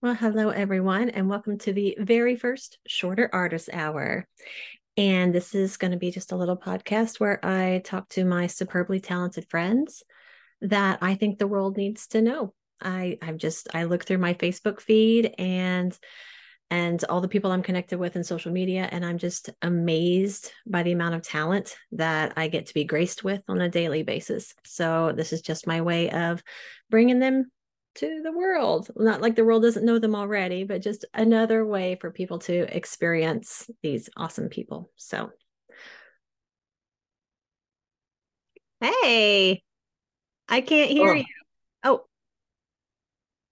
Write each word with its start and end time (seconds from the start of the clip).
Well, 0.00 0.14
hello, 0.14 0.50
everyone, 0.50 1.10
and 1.10 1.28
welcome 1.28 1.58
to 1.58 1.72
the 1.72 1.96
very 1.98 2.36
first 2.36 2.78
Shorter 2.86 3.28
Artist 3.32 3.68
Hour. 3.72 4.28
And 4.96 5.34
this 5.34 5.56
is 5.56 5.76
going 5.76 5.90
to 5.90 5.96
be 5.96 6.12
just 6.12 6.30
a 6.30 6.36
little 6.36 6.56
podcast 6.56 7.18
where 7.18 7.44
I 7.44 7.80
talk 7.84 8.08
to 8.10 8.24
my 8.24 8.46
superbly 8.46 9.00
talented 9.00 9.50
friends 9.50 10.04
that 10.60 11.00
I 11.02 11.16
think 11.16 11.38
the 11.38 11.48
world 11.48 11.76
needs 11.76 12.06
to 12.08 12.22
know. 12.22 12.54
I 12.80 13.18
I've 13.20 13.38
just 13.38 13.74
I 13.74 13.84
look 13.84 14.04
through 14.04 14.18
my 14.18 14.34
Facebook 14.34 14.80
feed 14.80 15.34
and 15.36 15.98
and 16.70 17.02
all 17.08 17.20
the 17.20 17.26
people 17.26 17.50
I'm 17.50 17.64
connected 17.64 17.98
with 17.98 18.14
in 18.14 18.22
social 18.22 18.52
media 18.52 18.88
and 18.92 19.04
I'm 19.04 19.18
just 19.18 19.50
amazed 19.62 20.52
by 20.64 20.84
the 20.84 20.92
amount 20.92 21.16
of 21.16 21.22
talent 21.22 21.76
that 21.90 22.34
I 22.36 22.46
get 22.46 22.66
to 22.66 22.74
be 22.74 22.84
graced 22.84 23.24
with 23.24 23.42
on 23.48 23.60
a 23.60 23.68
daily 23.68 24.04
basis. 24.04 24.54
So 24.64 25.10
this 25.10 25.32
is 25.32 25.42
just 25.42 25.66
my 25.66 25.80
way 25.80 26.08
of 26.10 26.40
bringing 26.88 27.18
them 27.18 27.50
to 27.96 28.22
the 28.22 28.32
world. 28.32 28.90
Not 28.96 29.20
like 29.20 29.34
the 29.34 29.44
world 29.44 29.62
doesn't 29.62 29.84
know 29.84 29.98
them 29.98 30.14
already, 30.14 30.64
but 30.64 30.82
just 30.82 31.04
another 31.14 31.64
way 31.64 31.96
for 32.00 32.10
people 32.10 32.38
to 32.40 32.76
experience 32.76 33.68
these 33.82 34.08
awesome 34.16 34.48
people. 34.48 34.90
So, 34.96 35.30
hey, 38.80 39.62
I 40.48 40.60
can't 40.60 40.90
hear 40.90 41.10
oh. 41.10 41.14
you. 41.14 41.24
Oh, 41.84 42.04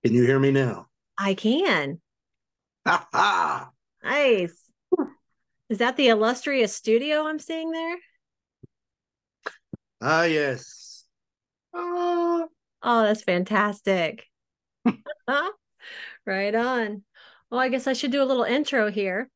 can 0.04 0.14
you 0.14 0.24
hear 0.24 0.38
me 0.38 0.52
now? 0.52 0.86
I 1.18 1.34
can. 1.34 2.00
Ha. 2.86 3.70
Nice. 4.04 4.70
Is 5.68 5.78
that 5.78 5.96
the 5.96 6.08
illustrious 6.08 6.74
studio 6.74 7.26
I'm 7.26 7.40
seeing 7.40 7.72
there? 7.72 7.96
Ah, 10.00 10.24
yes. 10.24 11.04
Oh, 11.74 12.48
oh 12.86 13.02
that's 13.02 13.22
fantastic. 13.22 14.24
right 16.26 16.54
on. 16.54 17.02
Well, 17.50 17.60
I 17.60 17.68
guess 17.68 17.86
I 17.86 17.92
should 17.92 18.12
do 18.12 18.22
a 18.22 18.24
little 18.24 18.44
intro 18.44 18.90
here. 18.90 19.28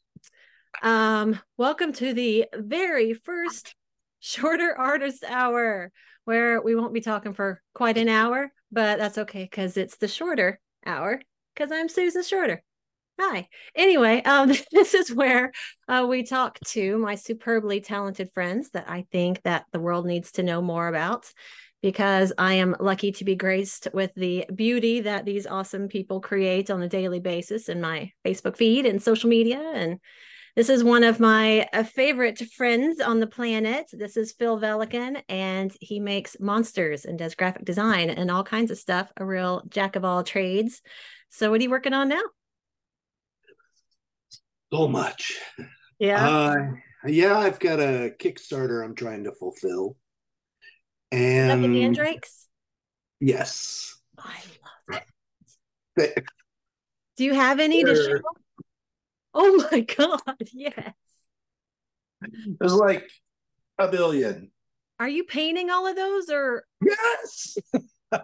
Um, 0.82 1.38
welcome 1.58 1.92
to 1.94 2.14
the 2.14 2.46
very 2.54 3.12
first 3.12 3.74
shorter 4.20 4.74
artist 4.78 5.24
hour, 5.28 5.90
where 6.24 6.62
we 6.62 6.76
won't 6.76 6.94
be 6.94 7.00
talking 7.00 7.34
for 7.34 7.60
quite 7.74 7.98
an 7.98 8.08
hour, 8.08 8.52
but 8.70 8.98
that's 8.98 9.18
okay 9.18 9.42
because 9.42 9.76
it's 9.76 9.96
the 9.96 10.08
shorter 10.08 10.60
hour 10.86 11.20
because 11.54 11.72
I'm 11.72 11.88
Susan 11.88 12.22
Shorter. 12.22 12.62
Hi. 13.18 13.48
Anyway, 13.74 14.22
um, 14.22 14.52
this 14.72 14.94
is 14.94 15.12
where 15.12 15.50
uh, 15.88 16.06
we 16.08 16.22
talk 16.22 16.58
to 16.68 16.96
my 16.98 17.16
superbly 17.16 17.80
talented 17.80 18.30
friends 18.32 18.70
that 18.70 18.88
I 18.88 19.06
think 19.10 19.42
that 19.42 19.66
the 19.72 19.80
world 19.80 20.06
needs 20.06 20.32
to 20.32 20.44
know 20.44 20.62
more 20.62 20.86
about 20.86 21.26
because 21.82 22.32
I 22.36 22.54
am 22.54 22.76
lucky 22.78 23.12
to 23.12 23.24
be 23.24 23.34
graced 23.34 23.88
with 23.94 24.12
the 24.14 24.44
beauty 24.54 25.00
that 25.00 25.24
these 25.24 25.46
awesome 25.46 25.88
people 25.88 26.20
create 26.20 26.70
on 26.70 26.82
a 26.82 26.88
daily 26.88 27.20
basis 27.20 27.68
in 27.68 27.80
my 27.80 28.12
Facebook 28.24 28.56
feed 28.56 28.86
and 28.86 29.02
social 29.02 29.30
media. 29.30 29.60
And 29.74 29.98
this 30.56 30.68
is 30.68 30.84
one 30.84 31.04
of 31.04 31.20
my 31.20 31.68
uh, 31.72 31.84
favorite 31.84 32.38
friends 32.56 33.00
on 33.00 33.20
the 33.20 33.26
planet. 33.26 33.86
This 33.92 34.16
is 34.16 34.32
Phil 34.32 34.58
Velikan, 34.60 35.22
and 35.28 35.72
he 35.80 36.00
makes 36.00 36.36
monsters 36.40 37.04
and 37.04 37.18
does 37.18 37.34
graphic 37.34 37.64
design 37.64 38.10
and 38.10 38.30
all 38.30 38.44
kinds 38.44 38.70
of 38.70 38.78
stuff, 38.78 39.10
a 39.16 39.24
real 39.24 39.62
jack 39.68 39.96
of 39.96 40.04
all 40.04 40.22
trades. 40.22 40.82
So, 41.30 41.50
what 41.50 41.60
are 41.60 41.62
you 41.62 41.70
working 41.70 41.94
on 41.94 42.08
now? 42.08 42.22
So 44.72 44.88
much. 44.88 45.38
Yeah. 45.98 46.28
Uh, 46.28 46.56
yeah, 47.06 47.38
I've 47.38 47.60
got 47.60 47.80
a 47.80 48.12
Kickstarter 48.18 48.84
I'm 48.84 48.94
trying 48.94 49.24
to 49.24 49.32
fulfill. 49.32 49.96
And 51.12 51.64
the 51.64 51.68
mandrakes? 51.68 52.48
Yes. 53.20 53.96
Oh, 54.18 54.22
I 54.24 54.40
love 54.96 55.02
it. 55.96 56.24
Do 57.16 57.24
you 57.24 57.34
have 57.34 57.60
any 57.60 57.82
to 57.84 57.94
show? 57.94 58.20
Oh 59.34 59.68
my 59.70 59.80
god, 59.98 60.36
yes. 60.52 60.94
There's 62.58 62.74
like 62.74 63.10
a 63.78 63.88
billion. 63.88 64.50
Are 64.98 65.08
you 65.08 65.24
painting 65.24 65.70
all 65.70 65.86
of 65.86 65.96
those 65.96 66.30
or 66.30 66.64
yes? 66.82 67.56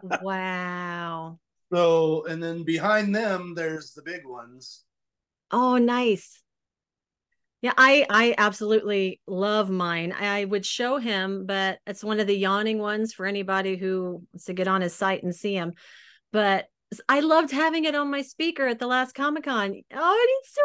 wow. 0.22 1.38
So 1.72 2.24
and 2.26 2.42
then 2.42 2.62
behind 2.64 3.14
them 3.14 3.54
there's 3.54 3.92
the 3.92 4.02
big 4.02 4.26
ones. 4.26 4.84
Oh, 5.50 5.78
nice. 5.78 6.42
Yeah, 7.66 7.72
I 7.76 8.06
I 8.08 8.34
absolutely 8.38 9.20
love 9.26 9.68
mine. 9.70 10.12
I 10.12 10.44
would 10.44 10.64
show 10.64 10.98
him, 10.98 11.46
but 11.46 11.80
it's 11.84 12.04
one 12.04 12.20
of 12.20 12.28
the 12.28 12.36
yawning 12.36 12.78
ones 12.78 13.12
for 13.12 13.26
anybody 13.26 13.76
who 13.76 14.22
wants 14.32 14.44
to 14.44 14.52
get 14.52 14.68
on 14.68 14.82
his 14.82 14.94
site 14.94 15.24
and 15.24 15.34
see 15.34 15.54
him. 15.54 15.72
But 16.30 16.66
I 17.08 17.18
loved 17.18 17.50
having 17.50 17.84
it 17.84 17.96
on 17.96 18.08
my 18.08 18.22
speaker 18.22 18.68
at 18.68 18.78
the 18.78 18.86
last 18.86 19.16
Comic 19.16 19.46
Con. 19.46 19.82
Oh, 19.92 20.38
it's 20.40 20.54
so 20.54 20.62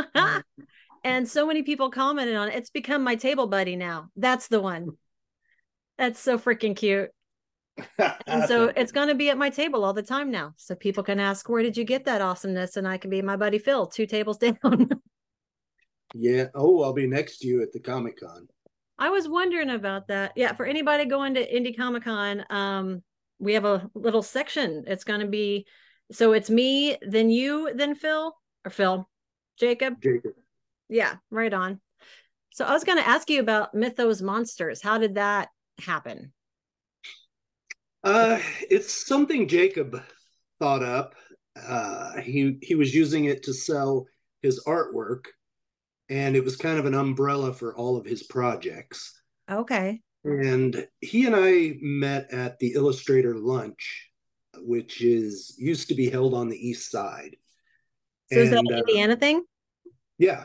cute. 0.00 0.06
Mm. 0.16 0.42
and 1.04 1.28
so 1.28 1.46
many 1.46 1.62
people 1.62 1.90
commented 1.90 2.34
on 2.34 2.48
it. 2.48 2.54
It's 2.54 2.70
become 2.70 3.04
my 3.04 3.16
table 3.16 3.48
buddy 3.48 3.76
now. 3.76 4.08
That's 4.16 4.48
the 4.48 4.62
one. 4.62 4.92
That's 5.98 6.18
so 6.18 6.38
freaking 6.38 6.74
cute. 6.74 7.10
and 8.26 8.48
so 8.48 8.72
it's 8.74 8.92
going 8.92 9.08
to 9.08 9.14
be 9.14 9.28
at 9.28 9.36
my 9.36 9.50
table 9.50 9.84
all 9.84 9.92
the 9.92 10.02
time 10.02 10.30
now. 10.30 10.54
So 10.56 10.74
people 10.74 11.02
can 11.02 11.20
ask, 11.20 11.50
Where 11.50 11.62
did 11.62 11.76
you 11.76 11.84
get 11.84 12.06
that 12.06 12.22
awesomeness? 12.22 12.78
And 12.78 12.88
I 12.88 12.96
can 12.96 13.10
be 13.10 13.20
my 13.20 13.36
buddy 13.36 13.58
Phil, 13.58 13.86
two 13.88 14.06
tables 14.06 14.38
down. 14.62 14.88
Yeah. 16.14 16.46
Oh, 16.54 16.82
I'll 16.82 16.92
be 16.92 17.06
next 17.06 17.38
to 17.38 17.48
you 17.48 17.62
at 17.62 17.72
the 17.72 17.80
Comic 17.80 18.20
Con. 18.20 18.48
I 18.98 19.10
was 19.10 19.28
wondering 19.28 19.70
about 19.70 20.08
that. 20.08 20.32
Yeah, 20.36 20.52
for 20.52 20.66
anybody 20.66 21.04
going 21.04 21.34
to 21.34 21.48
Indie 21.48 21.76
Comic 21.76 22.04
Con, 22.04 22.44
um, 22.50 23.02
we 23.38 23.54
have 23.54 23.64
a 23.64 23.88
little 23.94 24.22
section. 24.22 24.84
It's 24.86 25.04
going 25.04 25.20
to 25.20 25.26
be 25.26 25.66
so 26.10 26.32
it's 26.32 26.48
me, 26.48 26.96
then 27.02 27.30
you, 27.30 27.70
then 27.74 27.94
Phil, 27.94 28.34
or 28.64 28.70
Phil, 28.70 29.08
Jacob. 29.58 30.00
Jacob. 30.02 30.32
Yeah, 30.88 31.16
right 31.30 31.52
on. 31.52 31.80
So 32.50 32.64
I 32.64 32.72
was 32.72 32.84
going 32.84 32.98
to 32.98 33.06
ask 33.06 33.28
you 33.28 33.40
about 33.40 33.74
Mythos 33.74 34.22
Monsters. 34.22 34.82
How 34.82 34.98
did 34.98 35.16
that 35.16 35.48
happen? 35.80 36.32
Uh, 38.02 38.38
it's 38.70 39.06
something 39.06 39.48
Jacob 39.48 40.02
thought 40.58 40.82
up. 40.82 41.14
Uh, 41.56 42.20
he 42.20 42.56
he 42.62 42.74
was 42.74 42.94
using 42.94 43.26
it 43.26 43.42
to 43.42 43.52
sell 43.52 44.06
his 44.42 44.62
artwork 44.66 45.24
and 46.08 46.36
it 46.36 46.44
was 46.44 46.56
kind 46.56 46.78
of 46.78 46.86
an 46.86 46.94
umbrella 46.94 47.52
for 47.52 47.76
all 47.76 47.96
of 47.96 48.06
his 48.06 48.22
projects. 48.22 49.20
Okay. 49.50 50.00
And 50.24 50.86
he 51.00 51.26
and 51.26 51.36
I 51.36 51.76
met 51.80 52.32
at 52.32 52.58
the 52.58 52.72
Illustrator 52.74 53.36
Lunch, 53.36 54.10
which 54.56 55.00
is 55.00 55.54
used 55.58 55.88
to 55.88 55.94
be 55.94 56.10
held 56.10 56.34
on 56.34 56.48
the 56.48 56.68
East 56.68 56.90
Side. 56.90 57.36
So 58.32 58.38
and, 58.38 58.44
is 58.44 58.50
that 58.50 58.58
an 58.58 58.74
uh, 58.74 58.78
Indiana 58.78 59.16
thing? 59.16 59.44
Yeah. 60.18 60.44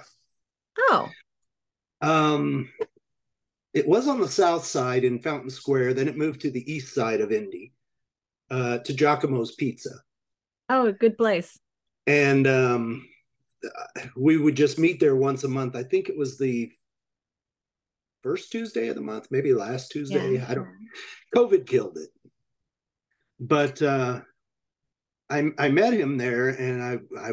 Oh. 0.77 1.09
Um, 2.01 2.69
it 3.73 3.87
was 3.87 4.07
on 4.07 4.21
the 4.21 4.27
South 4.27 4.65
Side 4.65 5.03
in 5.03 5.19
Fountain 5.19 5.49
Square. 5.49 5.95
Then 5.95 6.07
it 6.07 6.17
moved 6.17 6.41
to 6.41 6.51
the 6.51 6.71
East 6.71 6.93
Side 6.93 7.21
of 7.21 7.31
Indy, 7.31 7.73
uh, 8.51 8.77
to 8.79 8.93
Giacomo's 8.93 9.55
Pizza. 9.55 9.91
Oh, 10.69 10.87
a 10.87 10.93
good 10.93 11.17
place. 11.17 11.59
And 12.05 12.47
um, 12.47 13.07
we 14.15 14.37
would 14.37 14.55
just 14.55 14.79
meet 14.79 14.99
there 14.99 15.15
once 15.15 15.43
a 15.43 15.47
month. 15.47 15.75
I 15.75 15.83
think 15.83 16.09
it 16.09 16.17
was 16.17 16.37
the 16.37 16.71
first 18.21 18.51
Tuesday 18.51 18.87
of 18.87 18.95
the 18.95 19.01
month, 19.01 19.27
maybe 19.31 19.53
last 19.53 19.91
Tuesday. 19.91 20.35
Yeah. 20.35 20.45
I 20.47 20.55
don't. 20.55 20.69
COVID 21.35 21.65
killed 21.65 21.97
it, 21.97 22.09
but 23.39 23.81
uh, 23.81 24.21
I 25.29 25.49
I 25.57 25.69
met 25.69 25.93
him 25.93 26.17
there, 26.17 26.49
and 26.49 26.83
I 26.83 26.99
I 27.19 27.31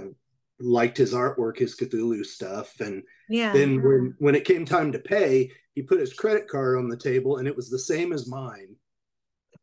liked 0.58 0.98
his 0.98 1.14
artwork, 1.14 1.58
his 1.58 1.76
Cthulhu 1.76 2.24
stuff, 2.24 2.80
and 2.80 3.02
yeah. 3.28 3.52
Then 3.52 3.82
when 3.82 4.14
when 4.18 4.34
it 4.34 4.44
came 4.44 4.64
time 4.64 4.92
to 4.92 4.98
pay, 4.98 5.50
he 5.74 5.82
put 5.82 6.00
his 6.00 6.12
credit 6.12 6.48
card 6.48 6.78
on 6.78 6.88
the 6.88 6.96
table, 6.96 7.36
and 7.38 7.46
it 7.46 7.56
was 7.56 7.70
the 7.70 7.78
same 7.78 8.12
as 8.12 8.28
mine, 8.28 8.74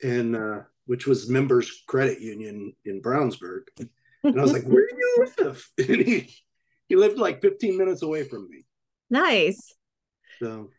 and 0.03 0.35
uh, 0.35 0.59
which 0.85 1.05
was 1.05 1.29
Members 1.29 1.83
Credit 1.87 2.21
Union 2.21 2.73
in 2.85 3.01
Brownsburg. 3.01 3.63
And 4.23 4.39
I 4.39 4.41
was 4.41 4.53
like, 4.53 4.63
"Where 4.63 4.87
do 4.87 4.95
you 4.97 5.27
live?" 5.37 5.69
And 5.77 6.01
he 6.01 6.33
he 6.87 6.95
lived 6.95 7.17
like 7.17 7.41
15 7.41 7.77
minutes 7.77 8.01
away 8.01 8.23
from 8.23 8.49
me. 8.49 8.65
Nice. 9.09 9.73
So 10.39 10.69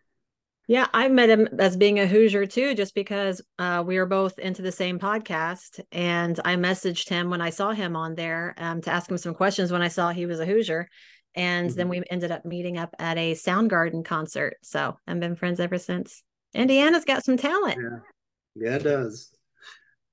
yeah, 0.68 0.86
I 0.92 1.08
met 1.08 1.30
him 1.30 1.48
as 1.58 1.78
being 1.78 1.98
a 1.98 2.06
Hoosier 2.06 2.44
too, 2.44 2.74
just 2.74 2.94
because 2.94 3.40
uh, 3.58 3.82
we 3.86 3.96
were 3.98 4.04
both 4.04 4.38
into 4.38 4.60
the 4.60 4.70
same 4.70 4.98
podcast. 4.98 5.80
And 5.90 6.38
I 6.44 6.56
messaged 6.56 7.08
him 7.08 7.30
when 7.30 7.40
I 7.40 7.48
saw 7.48 7.72
him 7.72 7.96
on 7.96 8.14
there 8.14 8.54
um, 8.58 8.82
to 8.82 8.90
ask 8.90 9.10
him 9.10 9.16
some 9.16 9.32
questions 9.32 9.72
when 9.72 9.80
I 9.80 9.88
saw 9.88 10.10
he 10.10 10.26
was 10.26 10.40
a 10.40 10.46
Hoosier. 10.46 10.86
And 11.34 11.70
mm-hmm. 11.70 11.76
then 11.78 11.88
we 11.88 12.02
ended 12.10 12.30
up 12.30 12.44
meeting 12.44 12.76
up 12.76 12.94
at 12.98 13.16
a 13.16 13.32
Soundgarden 13.32 14.04
concert. 14.04 14.58
So 14.62 14.98
I've 15.06 15.18
been 15.18 15.36
friends 15.36 15.58
ever 15.58 15.78
since. 15.78 16.22
Indiana's 16.52 17.06
got 17.06 17.24
some 17.24 17.38
talent. 17.38 17.78
Yeah, 17.80 18.68
yeah 18.68 18.76
it 18.76 18.82
does. 18.82 19.30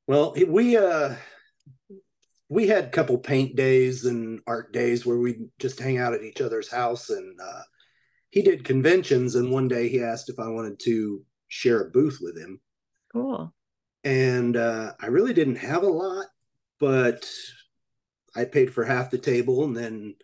Well, 0.07 0.35
we 0.47 0.77
uh 0.77 1.15
we 2.49 2.67
had 2.67 2.85
a 2.85 2.89
couple 2.89 3.17
paint 3.17 3.55
days 3.55 4.05
and 4.05 4.39
art 4.45 4.71
days 4.71 5.05
where 5.05 5.17
we 5.17 5.47
just 5.59 5.79
hang 5.79 5.97
out 5.97 6.13
at 6.13 6.23
each 6.23 6.41
other's 6.41 6.71
house 6.71 7.09
and 7.09 7.39
uh, 7.41 7.61
he 8.29 8.41
did 8.41 8.63
conventions 8.63 9.35
and 9.35 9.51
one 9.51 9.67
day 9.67 9.87
he 9.89 10.01
asked 10.01 10.29
if 10.29 10.39
i 10.39 10.47
wanted 10.47 10.79
to 10.79 11.23
share 11.47 11.81
a 11.81 11.89
booth 11.89 12.19
with 12.21 12.37
him 12.37 12.59
cool 13.11 13.53
and 14.03 14.57
uh, 14.57 14.93
i 14.99 15.07
really 15.07 15.33
didn't 15.33 15.55
have 15.55 15.83
a 15.83 15.87
lot 15.87 16.25
but 16.79 17.25
I 18.35 18.45
paid 18.45 18.73
for 18.73 18.83
half 18.83 19.11
the 19.11 19.17
table 19.17 19.63
and 19.63 19.75
then 19.75 20.15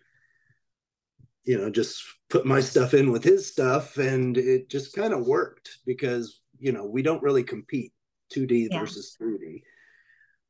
you 1.44 1.58
know 1.58 1.70
just 1.70 2.04
put 2.30 2.46
my 2.46 2.60
stuff 2.60 2.94
in 2.94 3.12
with 3.12 3.24
his 3.24 3.52
stuff 3.52 3.98
and 3.98 4.38
it 4.38 4.70
just 4.70 4.96
kind 4.96 5.14
of 5.14 5.26
worked 5.26 5.80
because 5.86 6.42
you 6.60 6.72
know 6.72 6.86
we 6.86 7.02
don't 7.02 7.24
really 7.24 7.44
compete 7.44 7.94
2D 8.34 8.68
yeah. 8.72 8.80
versus 8.80 9.16
3D. 9.20 9.62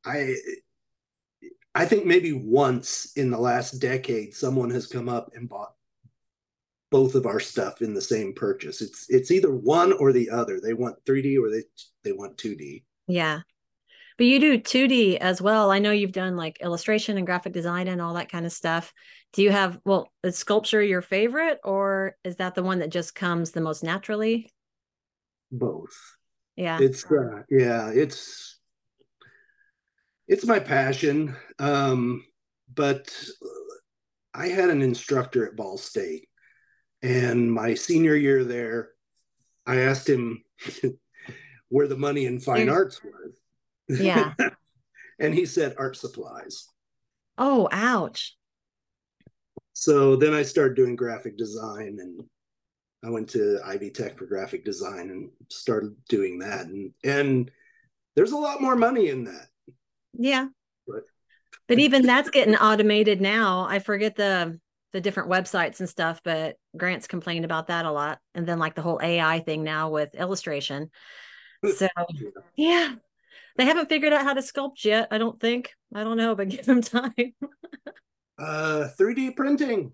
I 0.04 0.34
I 1.74 1.86
think 1.86 2.04
maybe 2.04 2.32
once 2.32 3.12
in 3.16 3.30
the 3.30 3.38
last 3.38 3.72
decade 3.78 4.34
someone 4.34 4.70
has 4.70 4.86
come 4.86 5.08
up 5.08 5.30
and 5.34 5.48
bought 5.48 5.72
both 6.90 7.14
of 7.14 7.24
our 7.24 7.40
stuff 7.40 7.80
in 7.80 7.94
the 7.94 8.00
same 8.00 8.34
purchase. 8.34 8.82
It's 8.82 9.06
it's 9.08 9.30
either 9.30 9.54
one 9.54 9.92
or 9.94 10.12
the 10.12 10.28
other. 10.30 10.60
They 10.60 10.74
want 10.74 11.02
3D 11.06 11.38
or 11.38 11.50
they 11.50 11.62
they 12.04 12.12
want 12.12 12.36
2D. 12.36 12.84
Yeah. 13.08 13.40
But 14.18 14.26
you 14.26 14.38
do 14.38 14.58
2D 14.58 15.16
as 15.16 15.40
well. 15.40 15.70
I 15.70 15.78
know 15.78 15.90
you've 15.90 16.12
done 16.12 16.36
like 16.36 16.60
illustration 16.60 17.16
and 17.16 17.26
graphic 17.26 17.54
design 17.54 17.88
and 17.88 18.00
all 18.00 18.14
that 18.14 18.30
kind 18.30 18.44
of 18.44 18.52
stuff. 18.52 18.92
Do 19.32 19.42
you 19.42 19.50
have 19.50 19.80
well, 19.86 20.12
is 20.22 20.36
sculpture 20.36 20.82
your 20.82 21.00
favorite 21.00 21.58
or 21.64 22.16
is 22.22 22.36
that 22.36 22.54
the 22.54 22.62
one 22.62 22.80
that 22.80 22.90
just 22.90 23.14
comes 23.14 23.52
the 23.52 23.62
most 23.62 23.82
naturally? 23.82 24.52
Both. 25.50 25.96
Yeah. 26.56 26.78
It's 26.78 27.10
uh, 27.10 27.42
yeah, 27.48 27.88
it's 27.88 28.60
it's 30.32 30.46
my 30.46 30.58
passion. 30.58 31.36
Um 31.58 32.24
but 32.74 33.14
I 34.34 34.48
had 34.48 34.70
an 34.70 34.80
instructor 34.80 35.46
at 35.46 35.56
Ball 35.56 35.76
State 35.76 36.28
and 37.02 37.52
my 37.52 37.74
senior 37.74 38.14
year 38.14 38.44
there, 38.44 38.90
I 39.66 39.80
asked 39.80 40.08
him 40.08 40.42
where 41.68 41.88
the 41.88 41.96
money 41.96 42.26
in 42.26 42.38
fine 42.40 42.68
arts 42.68 43.00
was. 43.02 44.00
Yeah. 44.00 44.34
and 45.18 45.34
he 45.34 45.44
said 45.44 45.74
art 45.78 45.96
supplies. 45.96 46.68
Oh, 47.36 47.68
ouch. 47.72 48.36
So 49.72 50.16
then 50.16 50.32
I 50.32 50.42
started 50.42 50.76
doing 50.76 50.96
graphic 50.96 51.36
design 51.36 51.98
and 52.00 52.22
I 53.04 53.10
went 53.10 53.28
to 53.30 53.58
Ivy 53.64 53.90
Tech 53.90 54.16
for 54.16 54.26
graphic 54.26 54.64
design 54.64 55.10
and 55.10 55.30
started 55.50 55.96
doing 56.08 56.38
that. 56.38 56.66
And 56.66 56.92
and 57.02 57.50
there's 58.14 58.32
a 58.32 58.36
lot 58.36 58.62
more 58.62 58.76
money 58.76 59.08
in 59.08 59.24
that. 59.24 59.48
Yeah. 60.14 60.48
But 60.86 61.02
but 61.68 61.78
even 61.78 62.02
that's 62.02 62.30
getting 62.30 62.56
automated 62.56 63.20
now. 63.20 63.66
I 63.68 63.78
forget 63.78 64.16
the 64.16 64.58
the 64.92 65.00
different 65.00 65.30
websites 65.30 65.80
and 65.80 65.88
stuff, 65.88 66.20
but 66.22 66.56
Grant's 66.76 67.06
complained 67.06 67.44
about 67.44 67.68
that 67.68 67.86
a 67.86 67.90
lot. 67.90 68.18
And 68.34 68.46
then 68.46 68.58
like 68.58 68.74
the 68.74 68.82
whole 68.82 69.00
AI 69.02 69.40
thing 69.40 69.64
now 69.64 69.90
with 69.90 70.14
illustration. 70.14 70.90
So 71.76 71.88
yeah, 72.56 72.94
they 73.56 73.64
haven't 73.64 73.88
figured 73.88 74.12
out 74.12 74.24
how 74.24 74.34
to 74.34 74.40
sculpt 74.40 74.84
yet. 74.84 75.08
I 75.10 75.18
don't 75.18 75.40
think. 75.40 75.72
I 75.94 76.04
don't 76.04 76.16
know, 76.16 76.34
but 76.34 76.48
give 76.50 76.66
them 76.66 76.82
time. 76.82 77.14
uh, 78.38 78.88
3D 78.98 79.36
printing. 79.36 79.92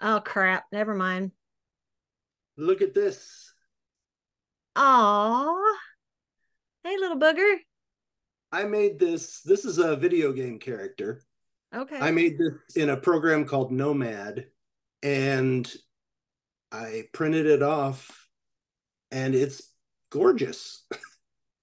Oh 0.00 0.20
crap! 0.24 0.64
Never 0.72 0.94
mind. 0.94 1.32
Look 2.56 2.82
at 2.82 2.94
this. 2.94 3.52
Aw. 4.76 5.78
Hey, 6.82 6.96
little 6.96 7.18
booger. 7.18 7.56
I 8.52 8.64
made 8.64 8.98
this. 8.98 9.40
This 9.42 9.64
is 9.64 9.78
a 9.78 9.96
video 9.96 10.32
game 10.32 10.58
character. 10.58 11.22
Okay. 11.74 11.98
I 11.98 12.10
made 12.10 12.36
this 12.38 12.76
in 12.76 12.90
a 12.90 12.96
program 12.96 13.44
called 13.44 13.70
Nomad 13.70 14.46
and 15.02 15.72
I 16.72 17.04
printed 17.12 17.46
it 17.46 17.62
off 17.62 18.28
and 19.12 19.34
it's 19.34 19.62
gorgeous. 20.10 20.84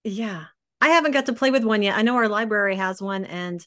yeah. 0.03 0.45
I 0.79 0.89
haven't 0.89 1.11
got 1.11 1.25
to 1.25 1.33
play 1.33 1.51
with 1.51 1.63
one 1.63 1.81
yet. 1.81 1.97
I 1.97 2.03
know 2.03 2.15
our 2.15 2.29
library 2.29 2.75
has 2.75 3.01
one 3.01 3.25
and 3.25 3.65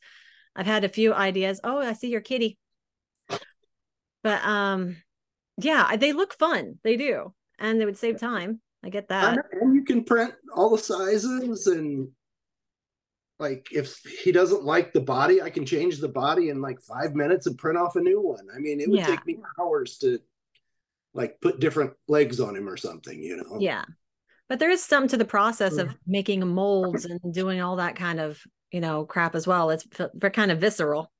I've 0.56 0.66
had 0.66 0.84
a 0.84 0.88
few 0.88 1.12
ideas. 1.12 1.60
Oh, 1.62 1.78
I 1.78 1.92
see 1.92 2.08
your 2.08 2.20
kitty. 2.20 2.56
But 4.22 4.44
um 4.44 4.96
yeah, 5.58 5.96
they 5.96 6.12
look 6.12 6.32
fun. 6.34 6.78
They 6.82 6.96
do. 6.96 7.34
And 7.58 7.78
they 7.78 7.84
would 7.84 7.98
save 7.98 8.18
time. 8.18 8.60
I 8.82 8.88
get 8.88 9.08
that. 9.08 9.44
And 9.60 9.74
you 9.74 9.84
can 9.84 10.04
print 10.04 10.32
all 10.54 10.70
the 10.70 10.78
sizes 10.78 11.66
and 11.66 12.08
like 13.40 13.68
if 13.72 13.96
he 14.22 14.32
doesn't 14.32 14.64
like 14.64 14.92
the 14.92 15.00
body, 15.00 15.40
I 15.40 15.50
can 15.50 15.64
change 15.64 15.98
the 15.98 16.08
body 16.08 16.50
in 16.50 16.60
like 16.60 16.80
five 16.80 17.14
minutes 17.14 17.46
and 17.46 17.56
print 17.56 17.78
off 17.78 17.96
a 17.96 18.00
new 18.00 18.20
one. 18.20 18.46
I 18.54 18.58
mean, 18.58 18.80
it 18.80 18.88
would 18.88 19.00
yeah. 19.00 19.06
take 19.06 19.26
me 19.26 19.38
hours 19.58 19.98
to 19.98 20.18
like 21.14 21.40
put 21.40 21.58
different 21.58 21.94
legs 22.06 22.38
on 22.38 22.54
him 22.54 22.68
or 22.68 22.76
something, 22.76 23.20
you 23.20 23.38
know? 23.38 23.56
Yeah. 23.58 23.84
But 24.48 24.58
there 24.58 24.70
is 24.70 24.84
some 24.84 25.08
to 25.08 25.16
the 25.16 25.24
process 25.24 25.76
of 25.76 25.96
making 26.06 26.46
molds 26.46 27.04
and 27.04 27.32
doing 27.32 27.60
all 27.60 27.76
that 27.76 27.96
kind 27.96 28.20
of, 28.20 28.40
you 28.70 28.80
know, 28.80 29.04
crap 29.04 29.34
as 29.34 29.46
well. 29.46 29.70
It's 29.70 29.86
they're 30.14 30.30
kind 30.30 30.50
of 30.50 30.60
visceral. 30.60 31.10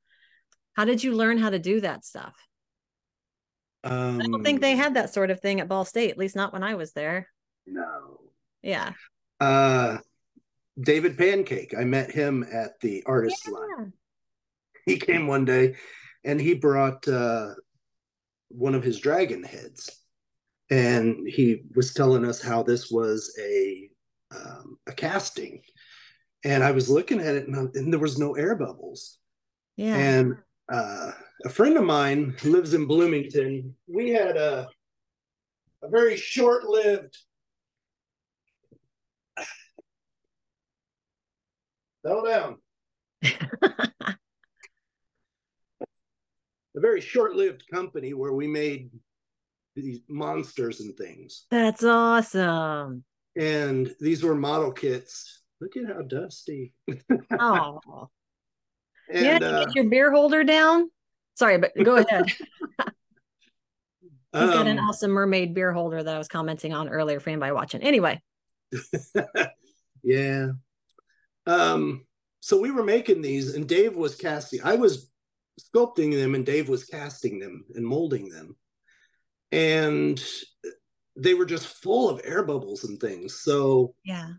How 0.74 0.84
did 0.84 1.02
you 1.02 1.14
learn 1.14 1.38
how 1.38 1.50
to 1.50 1.58
do 1.58 1.80
that 1.80 2.04
stuff? 2.04 2.34
Um, 3.82 4.20
I 4.20 4.26
don't 4.26 4.42
think 4.42 4.60
they 4.60 4.72
um, 4.72 4.78
had 4.78 4.94
that 4.94 5.14
sort 5.14 5.30
of 5.30 5.40
thing 5.40 5.60
at 5.60 5.68
Ball 5.68 5.84
State, 5.84 6.10
at 6.10 6.18
least 6.18 6.36
not 6.36 6.52
when 6.52 6.62
I 6.62 6.74
was 6.74 6.92
there. 6.92 7.28
No. 7.66 8.20
Yeah. 8.62 8.92
Uh 9.38 9.98
David 10.80 11.18
Pancake. 11.18 11.74
I 11.78 11.84
met 11.84 12.10
him 12.10 12.44
at 12.50 12.80
the 12.80 13.02
artist 13.06 13.48
yeah. 13.48 13.86
He 14.86 14.96
came 14.96 15.26
one 15.26 15.44
day 15.44 15.76
and 16.24 16.40
he 16.40 16.54
brought 16.54 17.06
uh, 17.06 17.54
one 18.48 18.74
of 18.74 18.82
his 18.82 18.98
dragon 18.98 19.42
heads. 19.42 19.90
And 20.70 21.28
he 21.28 21.62
was 21.74 21.92
telling 21.94 22.24
us 22.24 22.40
how 22.40 22.62
this 22.62 22.90
was 22.90 23.36
a 23.40 23.90
um, 24.34 24.78
a 24.86 24.92
casting. 24.92 25.62
And 26.44 26.62
I 26.62 26.70
was 26.70 26.88
looking 26.88 27.20
at 27.20 27.34
it 27.34 27.48
and, 27.48 27.74
and 27.74 27.92
there 27.92 28.00
was 28.00 28.18
no 28.18 28.36
air 28.36 28.54
bubbles. 28.54 29.18
Yeah. 29.76 29.96
And 29.96 30.36
uh, 30.72 31.10
a 31.44 31.48
friend 31.48 31.76
of 31.76 31.84
mine 31.84 32.36
lives 32.44 32.72
in 32.74 32.86
Bloomington. 32.86 33.74
We 33.88 34.10
had 34.10 34.36
a 34.36 34.68
a 35.82 35.88
very 35.88 36.16
short-lived 36.16 37.16
Settle 42.04 42.24
down. 42.24 42.56
a 46.76 46.80
very 46.80 47.00
short-lived 47.00 47.64
company 47.70 48.14
where 48.14 48.32
we 48.32 48.46
made 48.46 48.90
these 49.76 50.00
monsters 50.08 50.80
and 50.80 50.96
things. 50.96 51.46
That's 51.50 51.84
awesome. 51.84 53.04
And 53.36 53.94
these 54.00 54.22
were 54.22 54.34
model 54.34 54.72
kits. 54.72 55.42
Look 55.60 55.76
at 55.76 55.86
how 55.86 56.02
dusty. 56.02 56.72
oh. 57.38 57.80
And, 59.12 59.24
yeah, 59.24 59.48
uh, 59.48 59.64
get 59.66 59.74
your 59.74 59.88
beer 59.88 60.10
holder 60.10 60.44
down. 60.44 60.90
Sorry, 61.34 61.58
but 61.58 61.72
go 61.82 61.96
ahead. 62.08 62.26
He's 62.28 62.38
got 64.32 64.66
an 64.66 64.78
um, 64.78 64.88
awesome 64.88 65.10
mermaid 65.10 65.54
beer 65.54 65.72
holder 65.72 66.02
that 66.02 66.14
I 66.14 66.18
was 66.18 66.28
commenting 66.28 66.72
on 66.72 66.88
earlier 66.88 67.18
for 67.20 67.30
anybody 67.30 67.52
watching. 67.52 67.82
Anyway. 67.82 68.22
yeah. 70.02 70.48
Um, 71.46 72.06
so 72.40 72.60
we 72.60 72.70
were 72.70 72.84
making 72.84 73.22
these, 73.22 73.54
and 73.54 73.68
Dave 73.68 73.94
was 73.94 74.14
casting. 74.14 74.60
I 74.64 74.76
was 74.76 75.10
sculpting 75.60 76.12
them, 76.12 76.34
and 76.34 76.44
Dave 76.44 76.68
was 76.68 76.84
casting 76.84 77.38
them 77.38 77.64
and 77.74 77.84
molding 77.86 78.28
them, 78.28 78.56
and 79.52 80.22
they 81.16 81.34
were 81.34 81.44
just 81.44 81.66
full 81.66 82.08
of 82.08 82.20
air 82.24 82.42
bubbles 82.42 82.84
and 82.84 82.98
things. 82.98 83.40
So 83.40 83.94
yeah, 84.04 84.30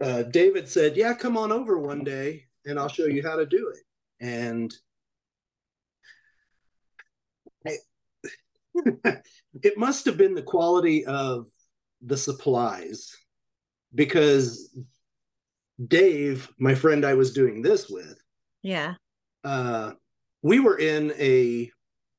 uh, 0.00 0.22
David 0.24 0.68
said, 0.68 0.96
"Yeah, 0.96 1.14
come 1.14 1.36
on 1.36 1.52
over 1.52 1.78
one 1.78 2.04
day, 2.04 2.44
and 2.64 2.78
I'll 2.78 2.88
show 2.88 3.06
you 3.06 3.22
how 3.22 3.36
to 3.36 3.46
do 3.46 3.72
it." 3.74 3.82
And 4.20 4.72
it 9.62 9.76
must 9.76 10.04
have 10.04 10.16
been 10.16 10.34
the 10.34 10.42
quality 10.42 11.04
of 11.06 11.46
the 12.02 12.16
supplies 12.16 13.16
because 13.94 14.76
Dave, 15.84 16.50
my 16.58 16.74
friend 16.74 17.04
I 17.04 17.14
was 17.14 17.32
doing 17.32 17.62
this 17.62 17.88
with, 17.88 18.18
yeah, 18.62 18.94
uh, 19.44 19.92
we 20.42 20.60
were 20.60 20.78
in 20.78 21.12
a 21.18 21.70